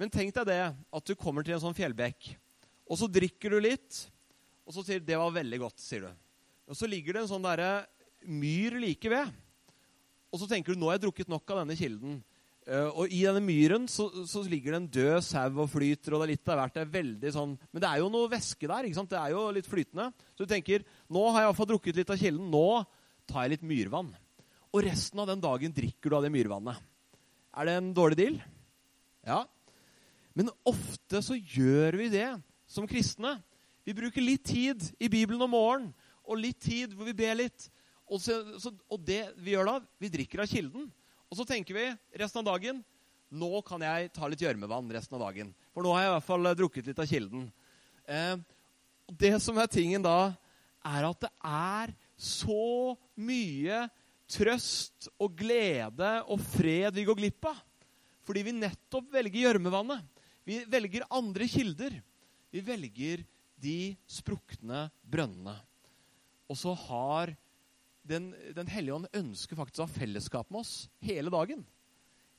[0.00, 2.34] Men tenk deg det, at du kommer til en sånn fjellbekk,
[2.90, 4.04] og så drikker du litt,
[4.64, 6.12] og så sier du 'det var veldig godt', sier du.
[6.68, 7.86] Og så ligger det en sånn derre
[8.24, 9.32] myr like ved.
[10.32, 12.22] Og så tenker du 'nå har jeg drukket nok av denne kilden'.
[12.64, 16.22] Uh, og i denne myren så, så, ligger det en død sau og flyter, og
[16.22, 16.72] det er litt av hvert.
[16.72, 18.84] Det er veldig sånn, Men det er jo noe væske der.
[18.88, 19.10] ikke sant?
[19.12, 20.06] Det er jo litt flytende.
[20.32, 22.48] Så du tenker nå har jeg iallfall drukket litt av kilden.
[22.48, 22.86] Nå
[23.28, 24.08] tar jeg litt myrvann.
[24.74, 26.80] Og resten av den dagen drikker du av det myrvannet.
[27.54, 28.38] Er det en dårlig deal?
[29.22, 29.44] Ja.
[30.34, 32.26] Men ofte så gjør vi det
[32.66, 33.36] som kristne.
[33.86, 35.92] Vi bruker litt tid i Bibelen om morgenen
[36.24, 37.68] og litt tid hvor vi ber litt.
[38.10, 40.88] Og, så, så, og det vi gjør da, vi drikker av kilden.
[41.30, 41.86] Og så tenker vi
[42.18, 42.82] resten av dagen
[43.34, 45.54] nå kan jeg ta litt gjørmevann resten av dagen.
[45.74, 47.46] For nå har jeg i hvert fall eh, drukket litt av kilden.
[48.06, 48.34] Eh,
[49.22, 50.34] det som er tingen da,
[50.86, 53.84] er at det er så mye
[54.30, 57.60] trøst og glede og fred vi går glipp av.
[58.24, 60.04] Fordi vi nettopp velger gjørmevannet.
[60.44, 61.96] Vi velger andre kilder.
[62.52, 63.24] Vi velger
[63.60, 65.56] de sprukne brønnene.
[66.48, 67.34] Og så har
[68.04, 71.64] den, den hellige ånd ønsker faktisk å ha fellesskap med oss hele dagen.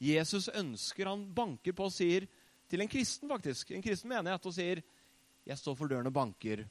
[0.01, 2.27] Jesus ønsker, han banker på og sier
[2.69, 4.81] til en kristen faktisk, en kristen menighet og sier
[5.45, 6.65] jeg står for døren og banker.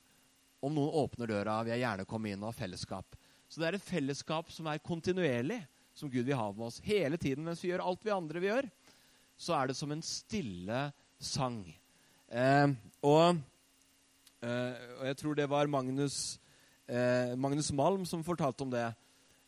[0.65, 3.19] Om noen åpner døra, vil jeg gjerne komme inn og ha fellesskap.
[3.55, 5.61] Så det er et fellesskap som er kontinuerlig,
[5.95, 7.45] som Gud vil ha med oss hele tiden.
[7.47, 8.67] Mens vi gjør alt vi andre vi gjør,
[9.39, 10.81] så er det som en stille
[11.23, 11.61] sang.
[12.35, 12.73] Eh,
[13.07, 13.39] og,
[14.43, 16.17] eh, og jeg tror det var Magnus
[16.91, 18.89] eh, Magnus Malm som fortalte om det.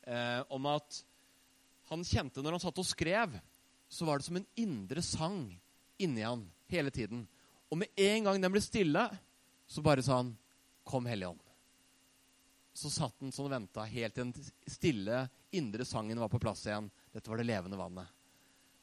[0.07, 1.01] Eh, om at
[1.91, 3.35] han kjente når han satt og skrev,
[3.91, 5.41] så var det som en indre sang
[5.99, 7.27] inni han hele tiden.
[7.75, 9.09] Og med en gang den ble stille,
[9.67, 10.37] så bare sa han
[10.87, 11.46] 'Kom, Hellige Ånd'.
[12.77, 15.23] Så satt han sånn og venta helt til den stille,
[15.57, 16.91] indre sangen var på plass igjen.
[17.15, 18.11] Dette var det levende vannet.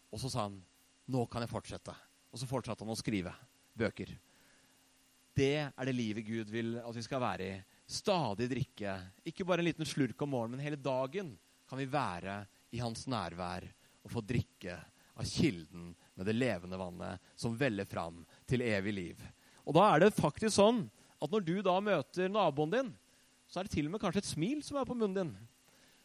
[0.09, 0.63] Og så sa han
[1.09, 1.95] 'Nå kan jeg fortsette'.
[2.31, 3.33] Og så fortsatte han å skrive
[3.77, 4.09] bøker.
[5.35, 9.11] Det er det livet Gud vil at vi skal være i stadig drikke.
[9.25, 11.37] Ikke bare en liten slurk om morgenen, men hele dagen
[11.69, 13.67] kan vi være i hans nærvær
[14.03, 14.77] og få drikke
[15.15, 19.23] av kilden med det levende vannet som veller fram til evig liv.
[19.65, 20.89] Og da er det faktisk sånn
[21.21, 22.91] at når du da møter naboen din,
[23.53, 25.33] så er det til og med kanskje et smil som er på munnen din.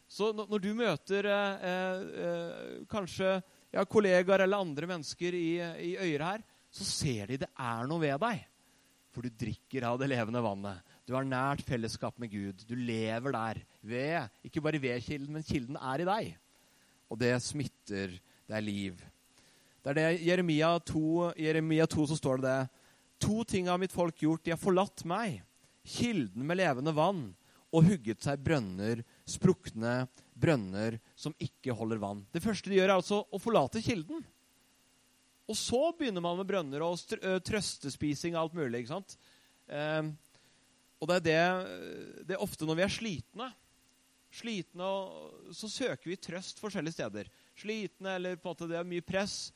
[0.09, 3.39] Så når du møter eh, eh, kanskje
[3.73, 5.49] ja, kollegaer eller andre mennesker i,
[5.89, 8.45] i øyre her, så ser de det er noe ved deg.
[9.09, 10.85] For du drikker av det levende vannet.
[11.09, 12.61] Du har nært fellesskap med Gud.
[12.69, 13.61] Du lever der.
[13.81, 16.33] Ved, ikke bare ved kilden, men kilden er i deg.
[17.09, 18.19] Og det smitter.
[18.49, 18.97] Er liv.
[19.85, 21.01] Det er det Jeremia 2,
[21.37, 22.85] Jeremia 2 så står det det.
[23.21, 24.41] To ting har mitt folk gjort.
[24.41, 25.43] De har forlatt meg,
[25.85, 27.27] kilden med levende vann,
[27.69, 30.01] og hugget seg brønner, sprukne
[30.39, 32.23] brønner som ikke holder vann.
[32.33, 34.23] Det første de gjør, er altså å forlate kilden.
[35.49, 36.99] Og så begynner man med brønner og
[37.45, 38.83] trøstespising og alt mulig.
[38.83, 39.15] ikke sant?
[39.69, 40.09] Eh,
[40.99, 41.39] og det er det,
[42.29, 43.49] det er ofte når vi er slitne.
[44.29, 44.89] Slitne,
[45.57, 47.31] så søker vi trøst forskjellige steder.
[47.57, 49.49] Slitne eller på en måte det er mye press.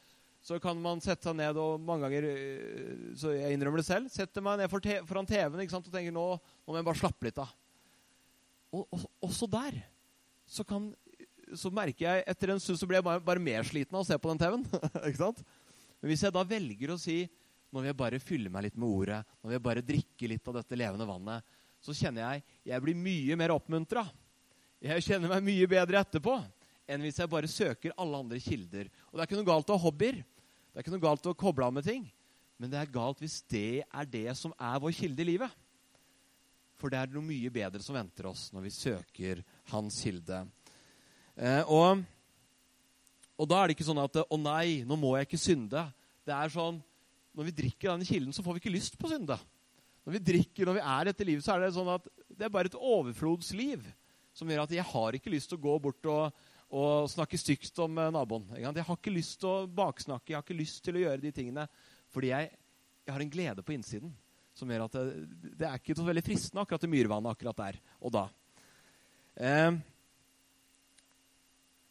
[0.43, 4.09] Så kan man sette seg ned og mange ganger øh, så jeg innrømmer det selv,
[4.11, 4.71] setter meg ned
[5.07, 7.53] foran TV-en og tenker nå, nå må jeg bare slappe litt av.
[8.73, 9.77] Og, og, også der
[10.49, 10.89] så, kan,
[11.55, 14.07] så merker jeg etter en stund så blir jeg bare, bare mer sliten av å
[14.07, 14.65] se på den TV-en.
[16.01, 17.21] Men hvis jeg da velger å si
[17.73, 20.77] når jeg bare fyller meg litt med ordet, når jeg bare drikker litt av dette
[20.77, 21.45] levende vannet,
[21.83, 24.03] så kjenner jeg jeg blir mye mer oppmuntra.
[24.83, 26.35] Jeg kjenner meg mye bedre etterpå
[26.91, 28.89] enn hvis jeg bare søker alle andre kilder.
[29.09, 30.19] Og Det er ikke noe galt å ha hobbyer.
[30.19, 32.05] Det er ikke noe galt å koble av med ting.
[32.59, 35.62] Men det er galt hvis det er det som er vår kilde i livet.
[36.83, 39.39] For det er noe mye bedre som venter oss når vi søker
[39.71, 40.41] hans kilde.
[41.39, 42.01] Eh, og,
[43.39, 45.85] og da er det ikke sånn at 'Å nei, nå må jeg ikke synde'.
[46.27, 46.81] Det er sånn
[47.31, 49.37] når vi drikker denne kilden, så får vi ikke lyst på synde.
[50.03, 52.51] Når vi drikker, når vi er etter livet, så er det sånn at det er
[52.51, 53.87] bare et overflodsliv
[54.35, 57.79] som gjør at jeg har ikke lyst til å gå bort og, og snakke stygt
[57.79, 58.43] om eh, naboen.
[58.59, 61.31] Jeg har ikke lyst til å baksnakke, jeg har ikke lyst til å gjøre de
[61.31, 61.65] tingene.
[62.11, 62.51] Fordi jeg,
[63.07, 64.11] jeg har en glede på innsiden
[64.53, 65.05] som gjør at det,
[65.59, 68.27] det er ikke så veldig fristende akkurat i myrvannet akkurat der og da.
[69.33, 69.71] Eh,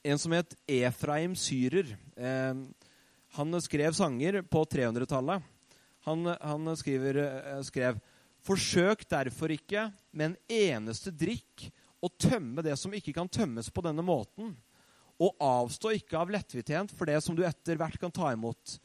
[0.02, 1.94] en som het Efraim Syrer.
[2.16, 2.62] Eh,
[3.38, 5.42] han skrev sanger på 300-tallet.
[6.06, 8.00] Han, han skriver, eh, skrev
[8.42, 11.68] Forsøk derfor ikke med en eneste drikk
[12.02, 14.56] å tømme det som ikke kan tømmes på denne måten.
[15.22, 18.80] Og avstå ikke av lettvittighet for det som du etter hvert kan ta imot.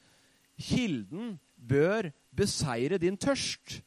[0.62, 3.80] Kilden bør beseire din tørst,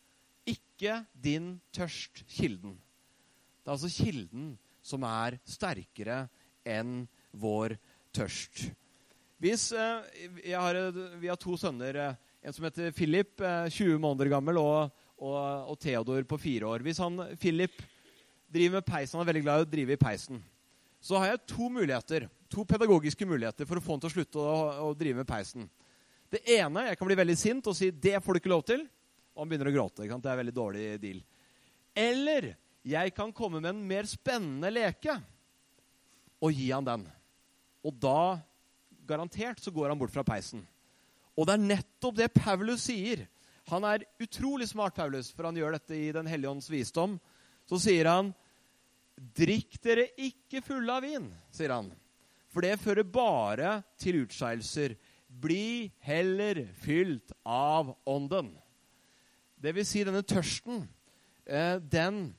[0.48, 2.74] ikke din tørst kilden.
[3.60, 6.24] Det er altså kilden som er sterkere
[6.66, 7.04] enn
[7.36, 7.76] vår
[8.16, 8.66] tørst.
[9.40, 10.76] Hvis, eh, har,
[11.20, 11.96] vi har to sønner.
[11.96, 15.36] Eh, en som heter Philip, 20 eh, måneder gammel, og, og,
[15.72, 16.84] og Theodor på fire år.
[16.84, 17.82] Hvis han, Philip
[18.52, 20.40] driver med peisen, han er veldig glad i å drive i peisen,
[21.00, 24.40] så har jeg to muligheter, to pedagogiske muligheter for å få han til å slutte
[24.40, 24.56] å,
[24.88, 25.68] å drive med peisen.
[26.30, 28.86] Det ene Jeg kan bli veldig sint og si 'det får du ikke lov til',
[29.34, 30.02] og han begynner å gråte.
[30.02, 31.22] Det er en veldig dårlig deal.
[31.94, 35.20] Eller jeg kan komme med en mer spennende leke
[36.40, 37.06] og gi han den.
[37.84, 38.40] Og da,
[39.06, 40.66] garantert, så går han bort fra peisen.
[41.36, 43.26] Og det er nettopp det Paulus sier.
[43.70, 47.18] Han er utrolig smart, Paulus, for han gjør dette i Den hellige ånds visdom.
[47.68, 48.34] Så sier han,
[49.20, 51.90] 'Drikk dere ikke fulle av vin', sier han.
[52.48, 54.96] For det fører bare til utskeielser.
[55.30, 58.50] Bli heller fylt av Ånden.
[59.60, 60.82] Det vil si, denne tørsten,
[61.46, 62.32] eh, den,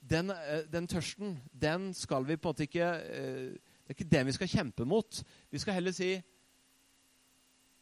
[0.00, 3.56] den, eh, den tørsten, den skal vi på en måte ikke eh,
[3.88, 5.22] Det er ikke den vi skal kjempe mot.
[5.48, 6.10] Vi skal heller si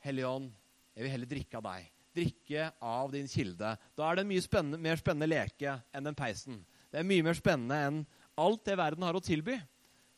[0.06, 0.52] Hellige Ånd,
[0.94, 1.88] jeg vil heller drikke av deg.
[2.14, 3.72] Drikke av din kilde.
[3.98, 6.60] Da er det en mye spennende, mer spennende leke enn den peisen.
[6.92, 7.98] Det er mye mer spennende enn
[8.38, 9.58] alt det verden har å tilby.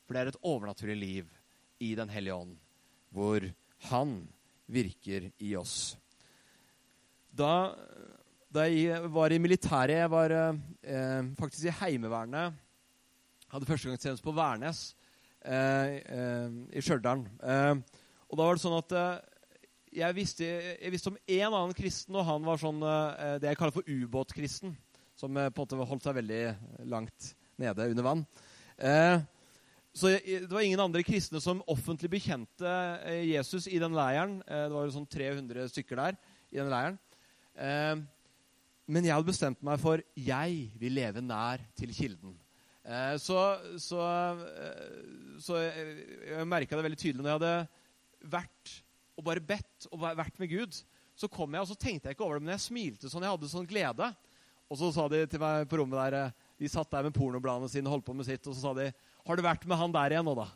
[0.04, 1.32] For det er et overnaturlig liv
[1.80, 2.54] i Den hellige ånd,
[3.14, 3.44] hvor
[3.86, 4.20] han
[4.68, 5.96] virker i oss.
[7.38, 7.70] Da,
[8.52, 12.64] da jeg var i militæret, jeg var eh, faktisk i Heimevernet
[13.48, 14.80] Hadde førstegangstjeneste på Værnes
[15.40, 17.22] eh, eh, i Stjørdal.
[17.40, 17.78] Eh,
[18.28, 19.38] og da var det sånn at eh,
[20.02, 23.60] jeg visste, jeg, visste, om én annen kristen, og han var sånn eh, det jeg
[23.60, 24.76] kaller for ubåtkristen.
[25.18, 26.42] Som på en måte holdt seg veldig
[26.92, 28.20] langt nede under vann.
[28.76, 29.16] Eh,
[29.98, 34.38] så Det var ingen andre kristne som offentlig bekjente eh, Jesus i den leiren.
[34.46, 36.18] Eh, det var jo sånn 300 stykker der
[36.54, 36.98] i den leiren.
[37.58, 37.96] Eh,
[38.88, 42.36] men jeg hadde bestemt meg for jeg vil leve nær til kilden.
[43.20, 43.36] Så,
[43.76, 43.98] så,
[45.44, 48.70] så jeg merka det veldig tydelig når jeg hadde vært
[49.18, 50.78] og bare bedt og vært med Gud.
[51.18, 53.26] Så kom jeg, og så tenkte jeg ikke over det, men jeg smilte sånn.
[53.26, 54.08] Jeg hadde sånn glede.
[54.72, 57.90] Og så sa de til meg på rommet der De satt der med pornobladene sine
[57.90, 58.88] og holdt på med sitt, og så sa de
[59.28, 60.46] har du vært med han der igjen nå, da?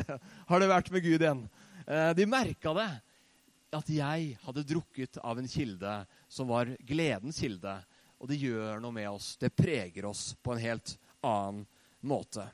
[0.48, 1.42] Har du vært med Gud igjen?
[1.84, 2.88] Eh, de merka det.
[3.74, 5.96] At jeg hadde drukket av en kilde
[6.32, 7.74] som var gledens kilde.
[8.16, 9.34] Og det gjør noe med oss.
[9.36, 11.66] Det preger oss på en helt annen
[12.00, 12.46] måte.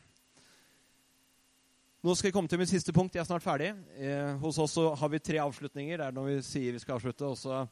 [2.02, 3.14] Nå skal jeg komme til mitt siste punkt.
[3.14, 3.70] Jeg er snart ferdig.
[4.00, 6.00] Eh, hos oss har vi tre avslutninger.
[6.00, 7.30] Det er når vi sier vi skal avslutte.
[7.30, 7.62] Også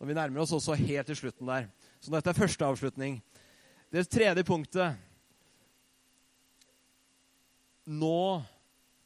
[0.00, 1.70] når vi nærmer oss også helt til slutten der.
[2.02, 3.20] Så dette er første avslutning.
[3.94, 4.98] Det tredje punktet
[7.84, 8.42] nå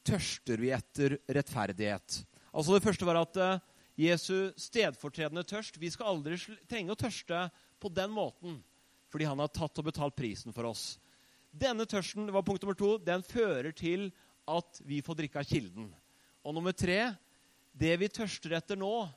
[0.07, 2.21] tørster vi etter rettferdighet.
[2.49, 3.61] Altså Det første var at uh,
[3.99, 6.37] Jesu stedfortredende tørst Vi skal aldri
[6.69, 7.47] trenge å tørste
[7.79, 8.59] på den måten
[9.09, 10.99] fordi han har tatt og betalt prisen for oss.
[11.49, 14.11] Denne tørsten det var punkt nummer to, den fører til
[14.45, 15.87] at vi får drikke av kilden.
[16.45, 17.15] Og nummer tre
[17.73, 19.07] det vi tørster etter nå,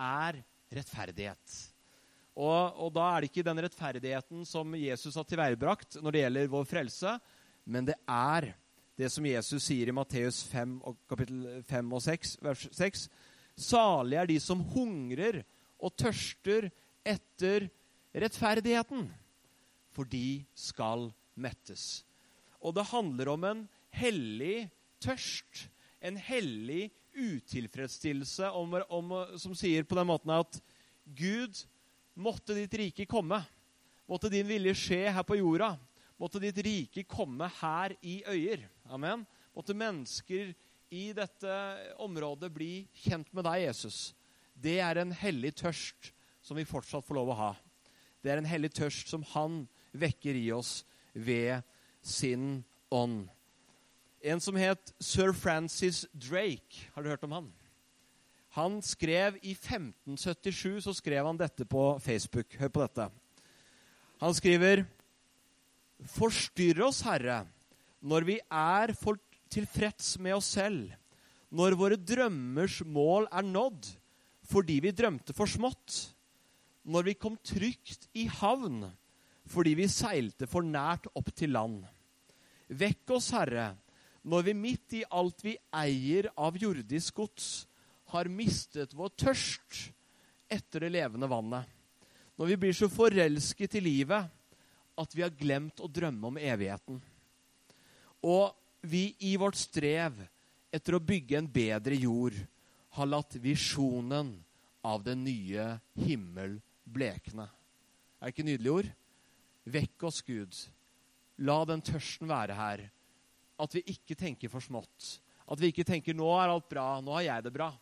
[0.00, 0.38] er
[0.72, 1.58] rettferdighet.
[2.32, 6.52] Og, og da er det ikke den rettferdigheten som Jesus har tilveiebrakt når det gjelder
[6.54, 7.14] vår frelse,
[7.68, 8.54] men det er
[8.98, 10.76] det som Jesus sier i Matteus 5,
[11.08, 13.06] kapittel 5 og 6, vers 6.
[13.56, 15.42] Salige er de som hungrer
[15.82, 16.68] og tørster
[17.04, 17.68] etter
[18.12, 19.06] rettferdigheten,
[19.92, 22.04] for de skal mettes.
[22.60, 23.62] Og det handler om en
[23.96, 24.68] hellig
[25.02, 25.66] tørst,
[26.02, 30.60] en hellig utilfredsstillelse om, om, som sier på den måten at
[31.04, 31.64] Gud,
[32.12, 33.38] måtte ditt rike komme.
[34.08, 35.72] Måtte din vilje skje her på jorda
[36.22, 38.68] Måtte ditt rike komme her i øyer.
[38.94, 39.24] Amen.
[39.56, 40.52] Måtte mennesker
[40.92, 41.54] i dette
[42.04, 44.12] området bli kjent med deg, Jesus.
[44.54, 46.12] Det er en hellig tørst
[46.46, 47.50] som vi fortsatt får lov å ha.
[48.22, 49.64] Det er en hellig tørst som han
[49.98, 51.66] vekker i oss ved
[52.06, 52.62] sin
[52.92, 53.26] ånd.
[54.22, 56.86] En som het sir Francis Drake.
[56.94, 57.50] Har du hørt om han?
[58.54, 62.54] Han skrev I 1577 så skrev han dette på Facebook.
[62.60, 63.10] Hør på dette.
[64.22, 64.84] Han skriver
[66.10, 67.44] Forstyrr oss, Herre,
[68.02, 68.92] når vi er
[69.52, 70.90] tilfreds med oss selv,
[71.52, 73.90] når våre drømmers mål er nådd
[74.52, 76.14] fordi vi drømte for smått,
[76.82, 78.88] når vi kom trygt i havn
[79.52, 81.82] fordi vi seilte for nært opp til land.
[82.72, 83.72] Vekk oss, Herre,
[84.22, 87.66] når vi midt i alt vi eier av jordisk gods,
[88.12, 89.90] har mistet vår tørst
[90.52, 91.66] etter det levende vannet.
[92.38, 94.30] Når vi blir så forelsket i livet
[94.98, 97.00] at vi har glemt å drømme om evigheten.
[98.22, 100.18] Og vi i vårt strev
[100.72, 102.36] etter å bygge en bedre jord
[102.96, 104.34] har latt visjonen
[104.84, 105.66] av den nye
[106.04, 107.46] himmel blekne.
[108.20, 108.90] Er det ikke nydelige ord?
[109.72, 110.56] Vekk oss, Gud.
[111.42, 112.84] La den tørsten være her.
[113.62, 115.16] At vi ikke tenker for smått.
[115.46, 117.72] At vi ikke tenker 'nå er alt bra, nå har jeg det bra'.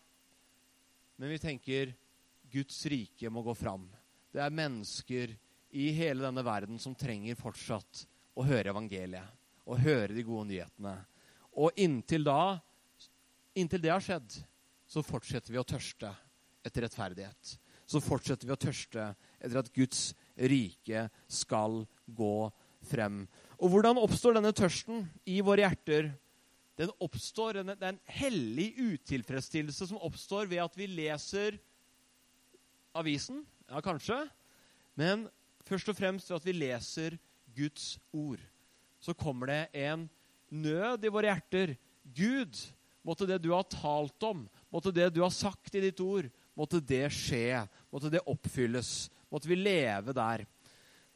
[1.19, 1.95] Men vi tenker
[2.51, 3.89] 'Guds rike må gå fram'.
[4.33, 5.37] Det er mennesker
[5.71, 8.05] i hele denne verden som trenger fortsatt
[8.35, 9.37] å høre evangeliet.
[9.71, 10.97] Og høre de gode nyhetene.
[11.61, 12.59] Og inntil da,
[13.55, 14.41] inntil det har skjedd,
[14.91, 16.11] så fortsetter vi å tørste
[16.67, 17.55] etter rettferdighet.
[17.91, 22.35] Så fortsetter vi å tørste etter at Guds rike skal gå
[22.91, 23.25] frem.
[23.61, 26.13] Og hvordan oppstår denne tørsten i våre hjerter?
[26.81, 31.59] Den oppstår, Det er en hellig utilfredsstillelse som oppstår ved at vi leser
[32.97, 33.45] avisen.
[33.69, 34.25] Ja, kanskje.
[34.97, 35.29] Men
[35.71, 37.17] først og fremst ved at vi leser
[37.55, 38.43] Guds ord.
[39.01, 40.09] Så kommer det en
[40.51, 41.77] nød i våre hjerter.
[42.03, 42.59] Gud,
[43.07, 46.83] måtte det du har talt om, måtte det du har sagt i ditt ord, måtte
[46.83, 47.63] det skje.
[47.91, 49.11] Måtte det oppfylles.
[49.31, 50.45] Måtte vi leve der.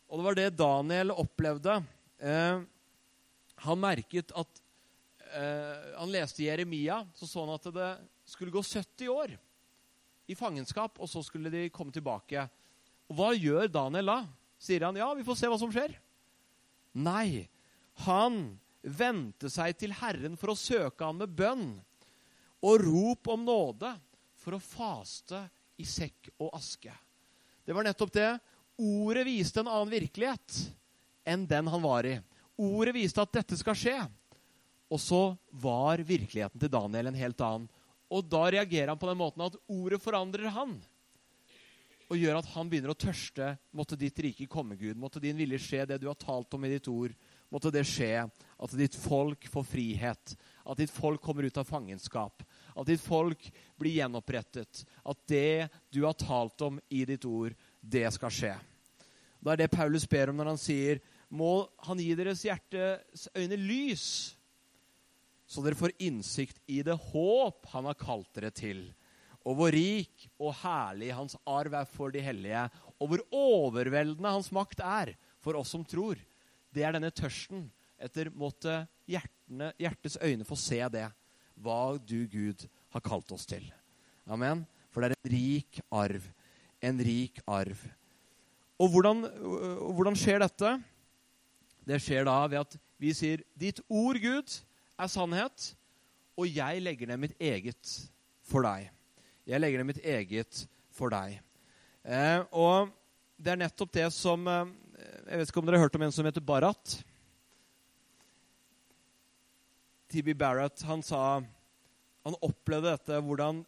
[0.08, 1.78] Og det var det Daniel opplevde.
[2.18, 2.62] Eh,
[3.64, 4.60] han merket at
[5.34, 7.90] eh, Han leste Jeremia, så så han at det
[8.26, 9.34] skulle gå 70 år
[10.26, 12.46] i fangenskap, og så skulle de komme tilbake.
[13.10, 14.18] Og hva gjør Daniel da?
[14.64, 15.92] Sier han ja, vi får se hva som skjer?
[16.96, 17.44] Nei.
[18.06, 21.68] Han vendte seg til Herren for å søke ham med bønn
[22.64, 23.90] og rop om nåde
[24.40, 25.42] for å faste
[25.80, 26.92] i sekk og aske.
[27.64, 28.30] Det var nettopp det.
[28.80, 30.58] Ordet viste en annen virkelighet
[31.28, 32.16] enn den han var i.
[32.60, 33.98] Ordet viste at dette skal skje.
[34.92, 37.68] Og så var virkeligheten til Daniel en helt annen.
[38.12, 40.76] Og da reagerer han på den måten at ordet forandrer han.
[42.12, 43.54] Og gjør at han begynner å tørste.
[43.76, 44.98] Måtte ditt rike komme, Gud.
[45.00, 47.14] Måtte din vilje skje, det du har talt om i ditt ord.
[47.52, 48.26] Måtte det skje.
[48.60, 50.34] At ditt folk får frihet.
[50.64, 52.44] At ditt folk kommer ut av fangenskap.
[52.74, 53.48] At ditt folk
[53.80, 54.84] blir gjenopprettet.
[55.04, 58.54] At det du har talt om i ditt ord, det skal skje.
[59.44, 61.02] Det er det Paulus ber om når han sier
[61.34, 64.06] må han gi deres hjertes øyne lys,
[65.46, 68.86] så dere får innsikt i det håp han har kalt dere til,
[69.44, 72.64] og hvor rik og herlig hans arv er for de hellige,
[72.96, 75.12] og hvor overveldende hans makt er
[75.44, 76.16] for oss som tror.
[76.72, 77.66] Det er denne tørsten
[78.00, 81.06] etter måtte hjertene, hjertets øyne få se det,
[81.60, 82.64] hva du, Gud,
[82.94, 83.66] har kalt oss til.
[84.26, 84.64] Amen.
[84.90, 86.24] For det er en rik arv.
[86.84, 87.78] En rik arv.
[88.80, 89.22] Og hvordan,
[89.94, 90.72] hvordan skjer dette?
[91.84, 94.48] Det skjer da ved at vi sier 'Ditt ord, Gud,
[94.98, 95.74] er sannhet',
[96.38, 98.10] og jeg legger ned mitt eget
[98.42, 98.88] for deg.
[99.44, 100.62] Jeg legger ned mitt eget
[100.94, 101.36] for deg.
[102.04, 102.88] Eh, og
[103.36, 104.70] det er nettopp det som eh,
[105.28, 106.94] Jeg vet ikke om dere har hørt om en som heter Barat?
[110.12, 111.42] TB Barrett han sa
[112.24, 113.64] Han opplevde dette, hvordan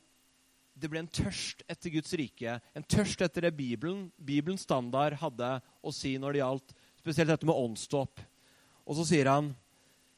[0.77, 2.59] det ble en tørst etter Guds rike.
[2.77, 7.49] En tørst etter det Bibelen, Bibelens standard hadde å si når det gjaldt spesielt dette
[7.49, 8.21] med åndsdåp.
[8.85, 9.55] Og så sier han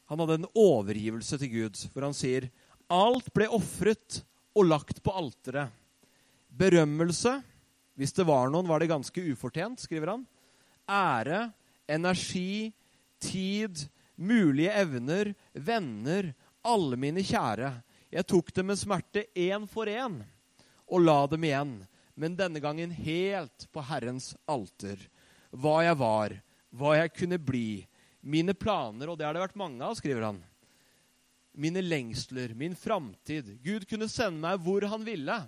[0.08, 2.46] Han hadde en overgivelse til Gud, hvor han sier
[2.88, 4.22] alt ble ofret
[4.56, 5.74] og lagt på alteret.
[6.48, 7.38] Berømmelse,
[7.98, 10.24] hvis det var noen, var det ganske ufortjent, skriver han.
[10.88, 11.50] Ære,
[11.88, 12.72] energi,
[13.20, 13.84] tid,
[14.16, 16.32] mulige evner, venner,
[16.66, 17.72] alle mine kjære.
[18.10, 20.22] Jeg tok dem med smerte én for én
[20.88, 21.72] og la dem igjen,
[22.16, 25.00] men denne gangen helt på Herrens alter.
[25.52, 26.34] Hva jeg var,
[26.72, 27.84] hva jeg kunne bli,
[28.20, 30.40] mine planer, og det har det vært mange av, skriver han.
[31.58, 33.56] Mine lengsler, min framtid.
[33.64, 35.38] Gud kunne sende meg hvor han ville.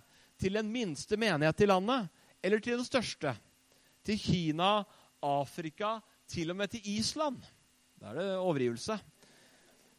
[0.40, 2.08] Til den minste menighet i landet,
[2.42, 3.34] eller til den største.
[4.06, 4.70] Til Kina,
[5.22, 5.98] Afrika,
[6.30, 7.38] til og med til Island.
[8.00, 8.96] Da er det overgivelse.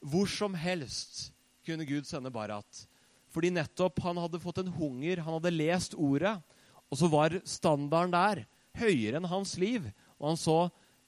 [0.02, 1.30] Hvor som helst
[1.66, 2.86] kunne Gud sende Barat.
[3.32, 6.34] Fordi nettopp han hadde fått en hunger, han hadde lest ordet.
[6.92, 8.44] Og så var standarden der
[8.82, 9.86] høyere enn hans liv.
[10.20, 10.58] Og han så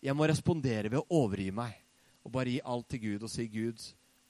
[0.04, 1.76] jeg må respondere ved å overgi meg.
[2.24, 3.80] Og bare gi alt til Gud og si, 'Gud,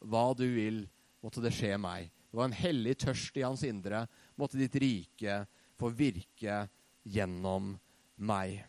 [0.04, 0.84] hva du vil,
[1.24, 4.08] måtte det skje meg.' Det var en hellig tørst i hans indre.
[4.42, 5.44] Måtte ditt rike
[5.78, 6.64] få virke
[7.06, 7.76] gjennom
[8.18, 8.64] meg.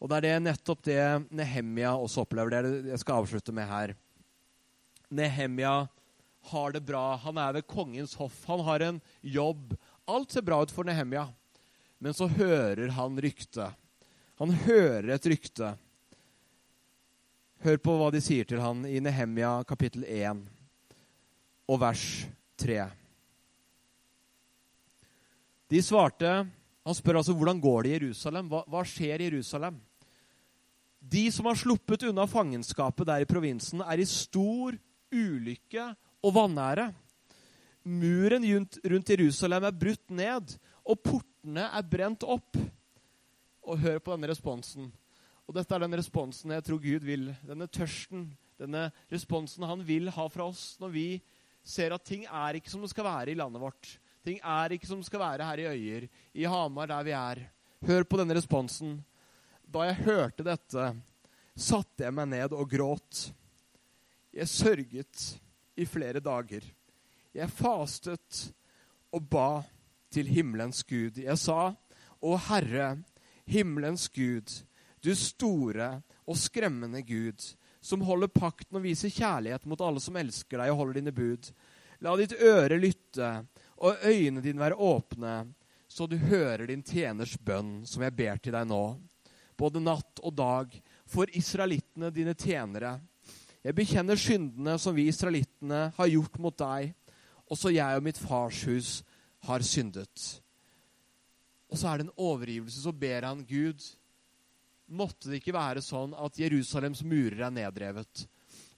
[0.00, 2.54] Og det er det nettopp det Nehemia også opplever.
[2.54, 3.92] Det er det jeg skal avslutte med her.
[5.12, 5.74] Nehemia
[6.48, 7.04] har det bra.
[7.20, 8.40] Han er ved kongens hoff.
[8.48, 9.76] Han har en jobb.
[10.08, 11.28] Alt ser bra ut for Nehemia.
[12.00, 13.76] Men så hører han ryktet.
[14.40, 15.74] Han hører et rykte.
[17.60, 20.46] Hør på hva de sier til han i Nehemia kapittel 1
[21.66, 22.04] og vers
[22.60, 22.78] 3.
[25.66, 26.30] De svarte
[26.86, 28.46] Han spør altså hvordan går det i Jerusalem.
[28.46, 29.80] Hva, hva skjer i Jerusalem?
[31.02, 34.76] De som har sluppet unna fangenskapet der i provinsen, er i stor
[35.10, 35.88] ulykke
[36.22, 36.86] og vanære.
[37.86, 40.56] Muren rundt Jerusalem er brutt ned,
[40.86, 42.58] og portene er brent opp.
[43.66, 44.92] Og hør på denne responsen.
[45.46, 47.30] Og dette er den responsen jeg tror Gud vil.
[47.46, 51.08] Denne tørsten, denne responsen han vil ha fra oss når vi
[51.66, 53.96] ser at ting er ikke som det skal være i landet vårt.
[54.26, 57.42] Ting er ikke som det skal være her i Øyer, i Hamar, der vi er.
[57.86, 59.00] Hør på denne responsen.
[59.66, 60.86] Da jeg hørte dette,
[61.56, 63.26] satte jeg meg ned og gråt.
[64.34, 65.26] Jeg sørget
[65.76, 66.64] i flere dager.
[67.34, 68.46] Jeg fastet
[69.12, 69.62] og ba
[70.12, 71.18] til himmelens Gud.
[71.20, 71.74] Jeg sa,
[72.16, 72.96] Å Herre,
[73.46, 74.50] himmelens Gud,
[75.04, 77.42] du store og skremmende Gud,
[77.86, 81.50] som holder pakten og viser kjærlighet mot alle som elsker deg og holder dine bud.
[82.02, 83.28] La ditt øre lytte
[83.76, 85.36] og øynene dine være åpne,
[85.88, 88.82] så du hører din tjeners bønn, som jeg ber til deg nå,
[89.56, 90.72] både natt og dag,
[91.06, 92.96] for israelittene dine tjenere.
[93.62, 96.90] Jeg bekjenner syndene som vi israelittene har gjort mot deg,
[97.46, 98.90] også jeg og mitt fars hus
[99.46, 100.26] har syndet.
[101.70, 102.82] Og så er det en overgivelse.
[102.82, 103.82] Så ber han Gud
[104.86, 108.26] Måtte det ikke være sånn at Jerusalems murer er nedrevet.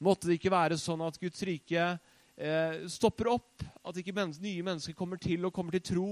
[0.01, 3.65] Måtte det ikke være sånn at Guds rike eh, stopper opp.
[3.85, 6.11] At ikke mennesker, nye mennesker kommer til og kommer til tro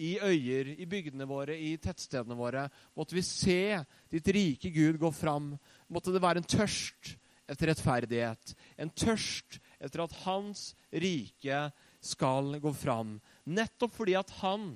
[0.00, 2.66] i øyer, i bygdene våre, i tettstedene våre.
[2.96, 3.78] Måtte vi se
[4.10, 5.52] ditt rike Gud gå fram.
[5.92, 7.14] Måtte det være en tørst
[7.50, 8.54] etter rettferdighet.
[8.80, 11.66] En tørst etter at Hans rike
[12.00, 13.18] skal gå fram.
[13.44, 14.72] Nettopp fordi at han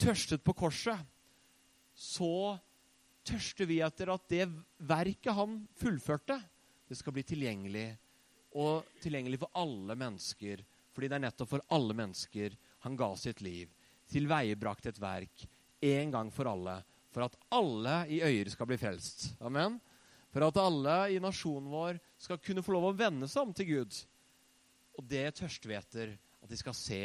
[0.00, 0.98] tørstet på korset,
[1.94, 2.58] så
[3.26, 4.46] tørster vi etter at det
[4.88, 6.38] verket han fullførte,
[6.90, 7.88] det skal bli tilgjengelig.
[8.58, 10.64] Og tilgjengelig for alle mennesker.
[10.90, 13.70] Fordi det er nettopp for alle mennesker han ga sitt liv.
[14.10, 15.44] Tilveiebrakt et verk
[15.80, 16.80] en gang for alle.
[17.14, 19.30] For at alle i øyer skal bli frelst.
[19.38, 19.78] Amen.
[20.30, 23.70] For at alle i nasjonen vår skal kunne få lov å vende seg om til
[23.70, 24.00] Gud.
[24.98, 26.16] Og det tørster vi etter.
[26.40, 27.02] At de skal se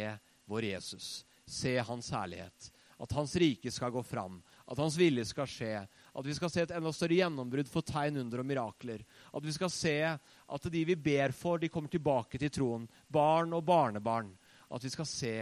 [0.50, 1.26] vår Jesus.
[1.46, 2.72] Se hans herlighet.
[3.02, 4.40] At hans rike skal gå fram.
[4.66, 5.74] At hans vilje skal skje.
[6.16, 9.04] At vi skal se et enda større gjennombrudd for tegn, under og mirakler.
[9.36, 12.88] At vi skal se at de vi ber for, de kommer tilbake til troen.
[13.12, 14.32] Barn og barnebarn.
[14.72, 15.36] At vi skal se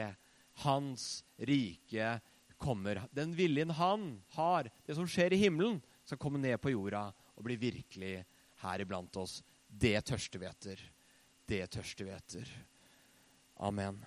[0.66, 2.16] hans rike
[2.58, 3.04] kommer.
[3.12, 7.46] Den viljen han har, det som skjer i himmelen, skal komme ned på jorda og
[7.46, 8.16] bli virkelig
[8.64, 9.42] her iblant oss.
[9.68, 10.82] Det tørster vi etter.
[11.46, 12.50] Det tørster vi etter.
[13.64, 14.02] Amen.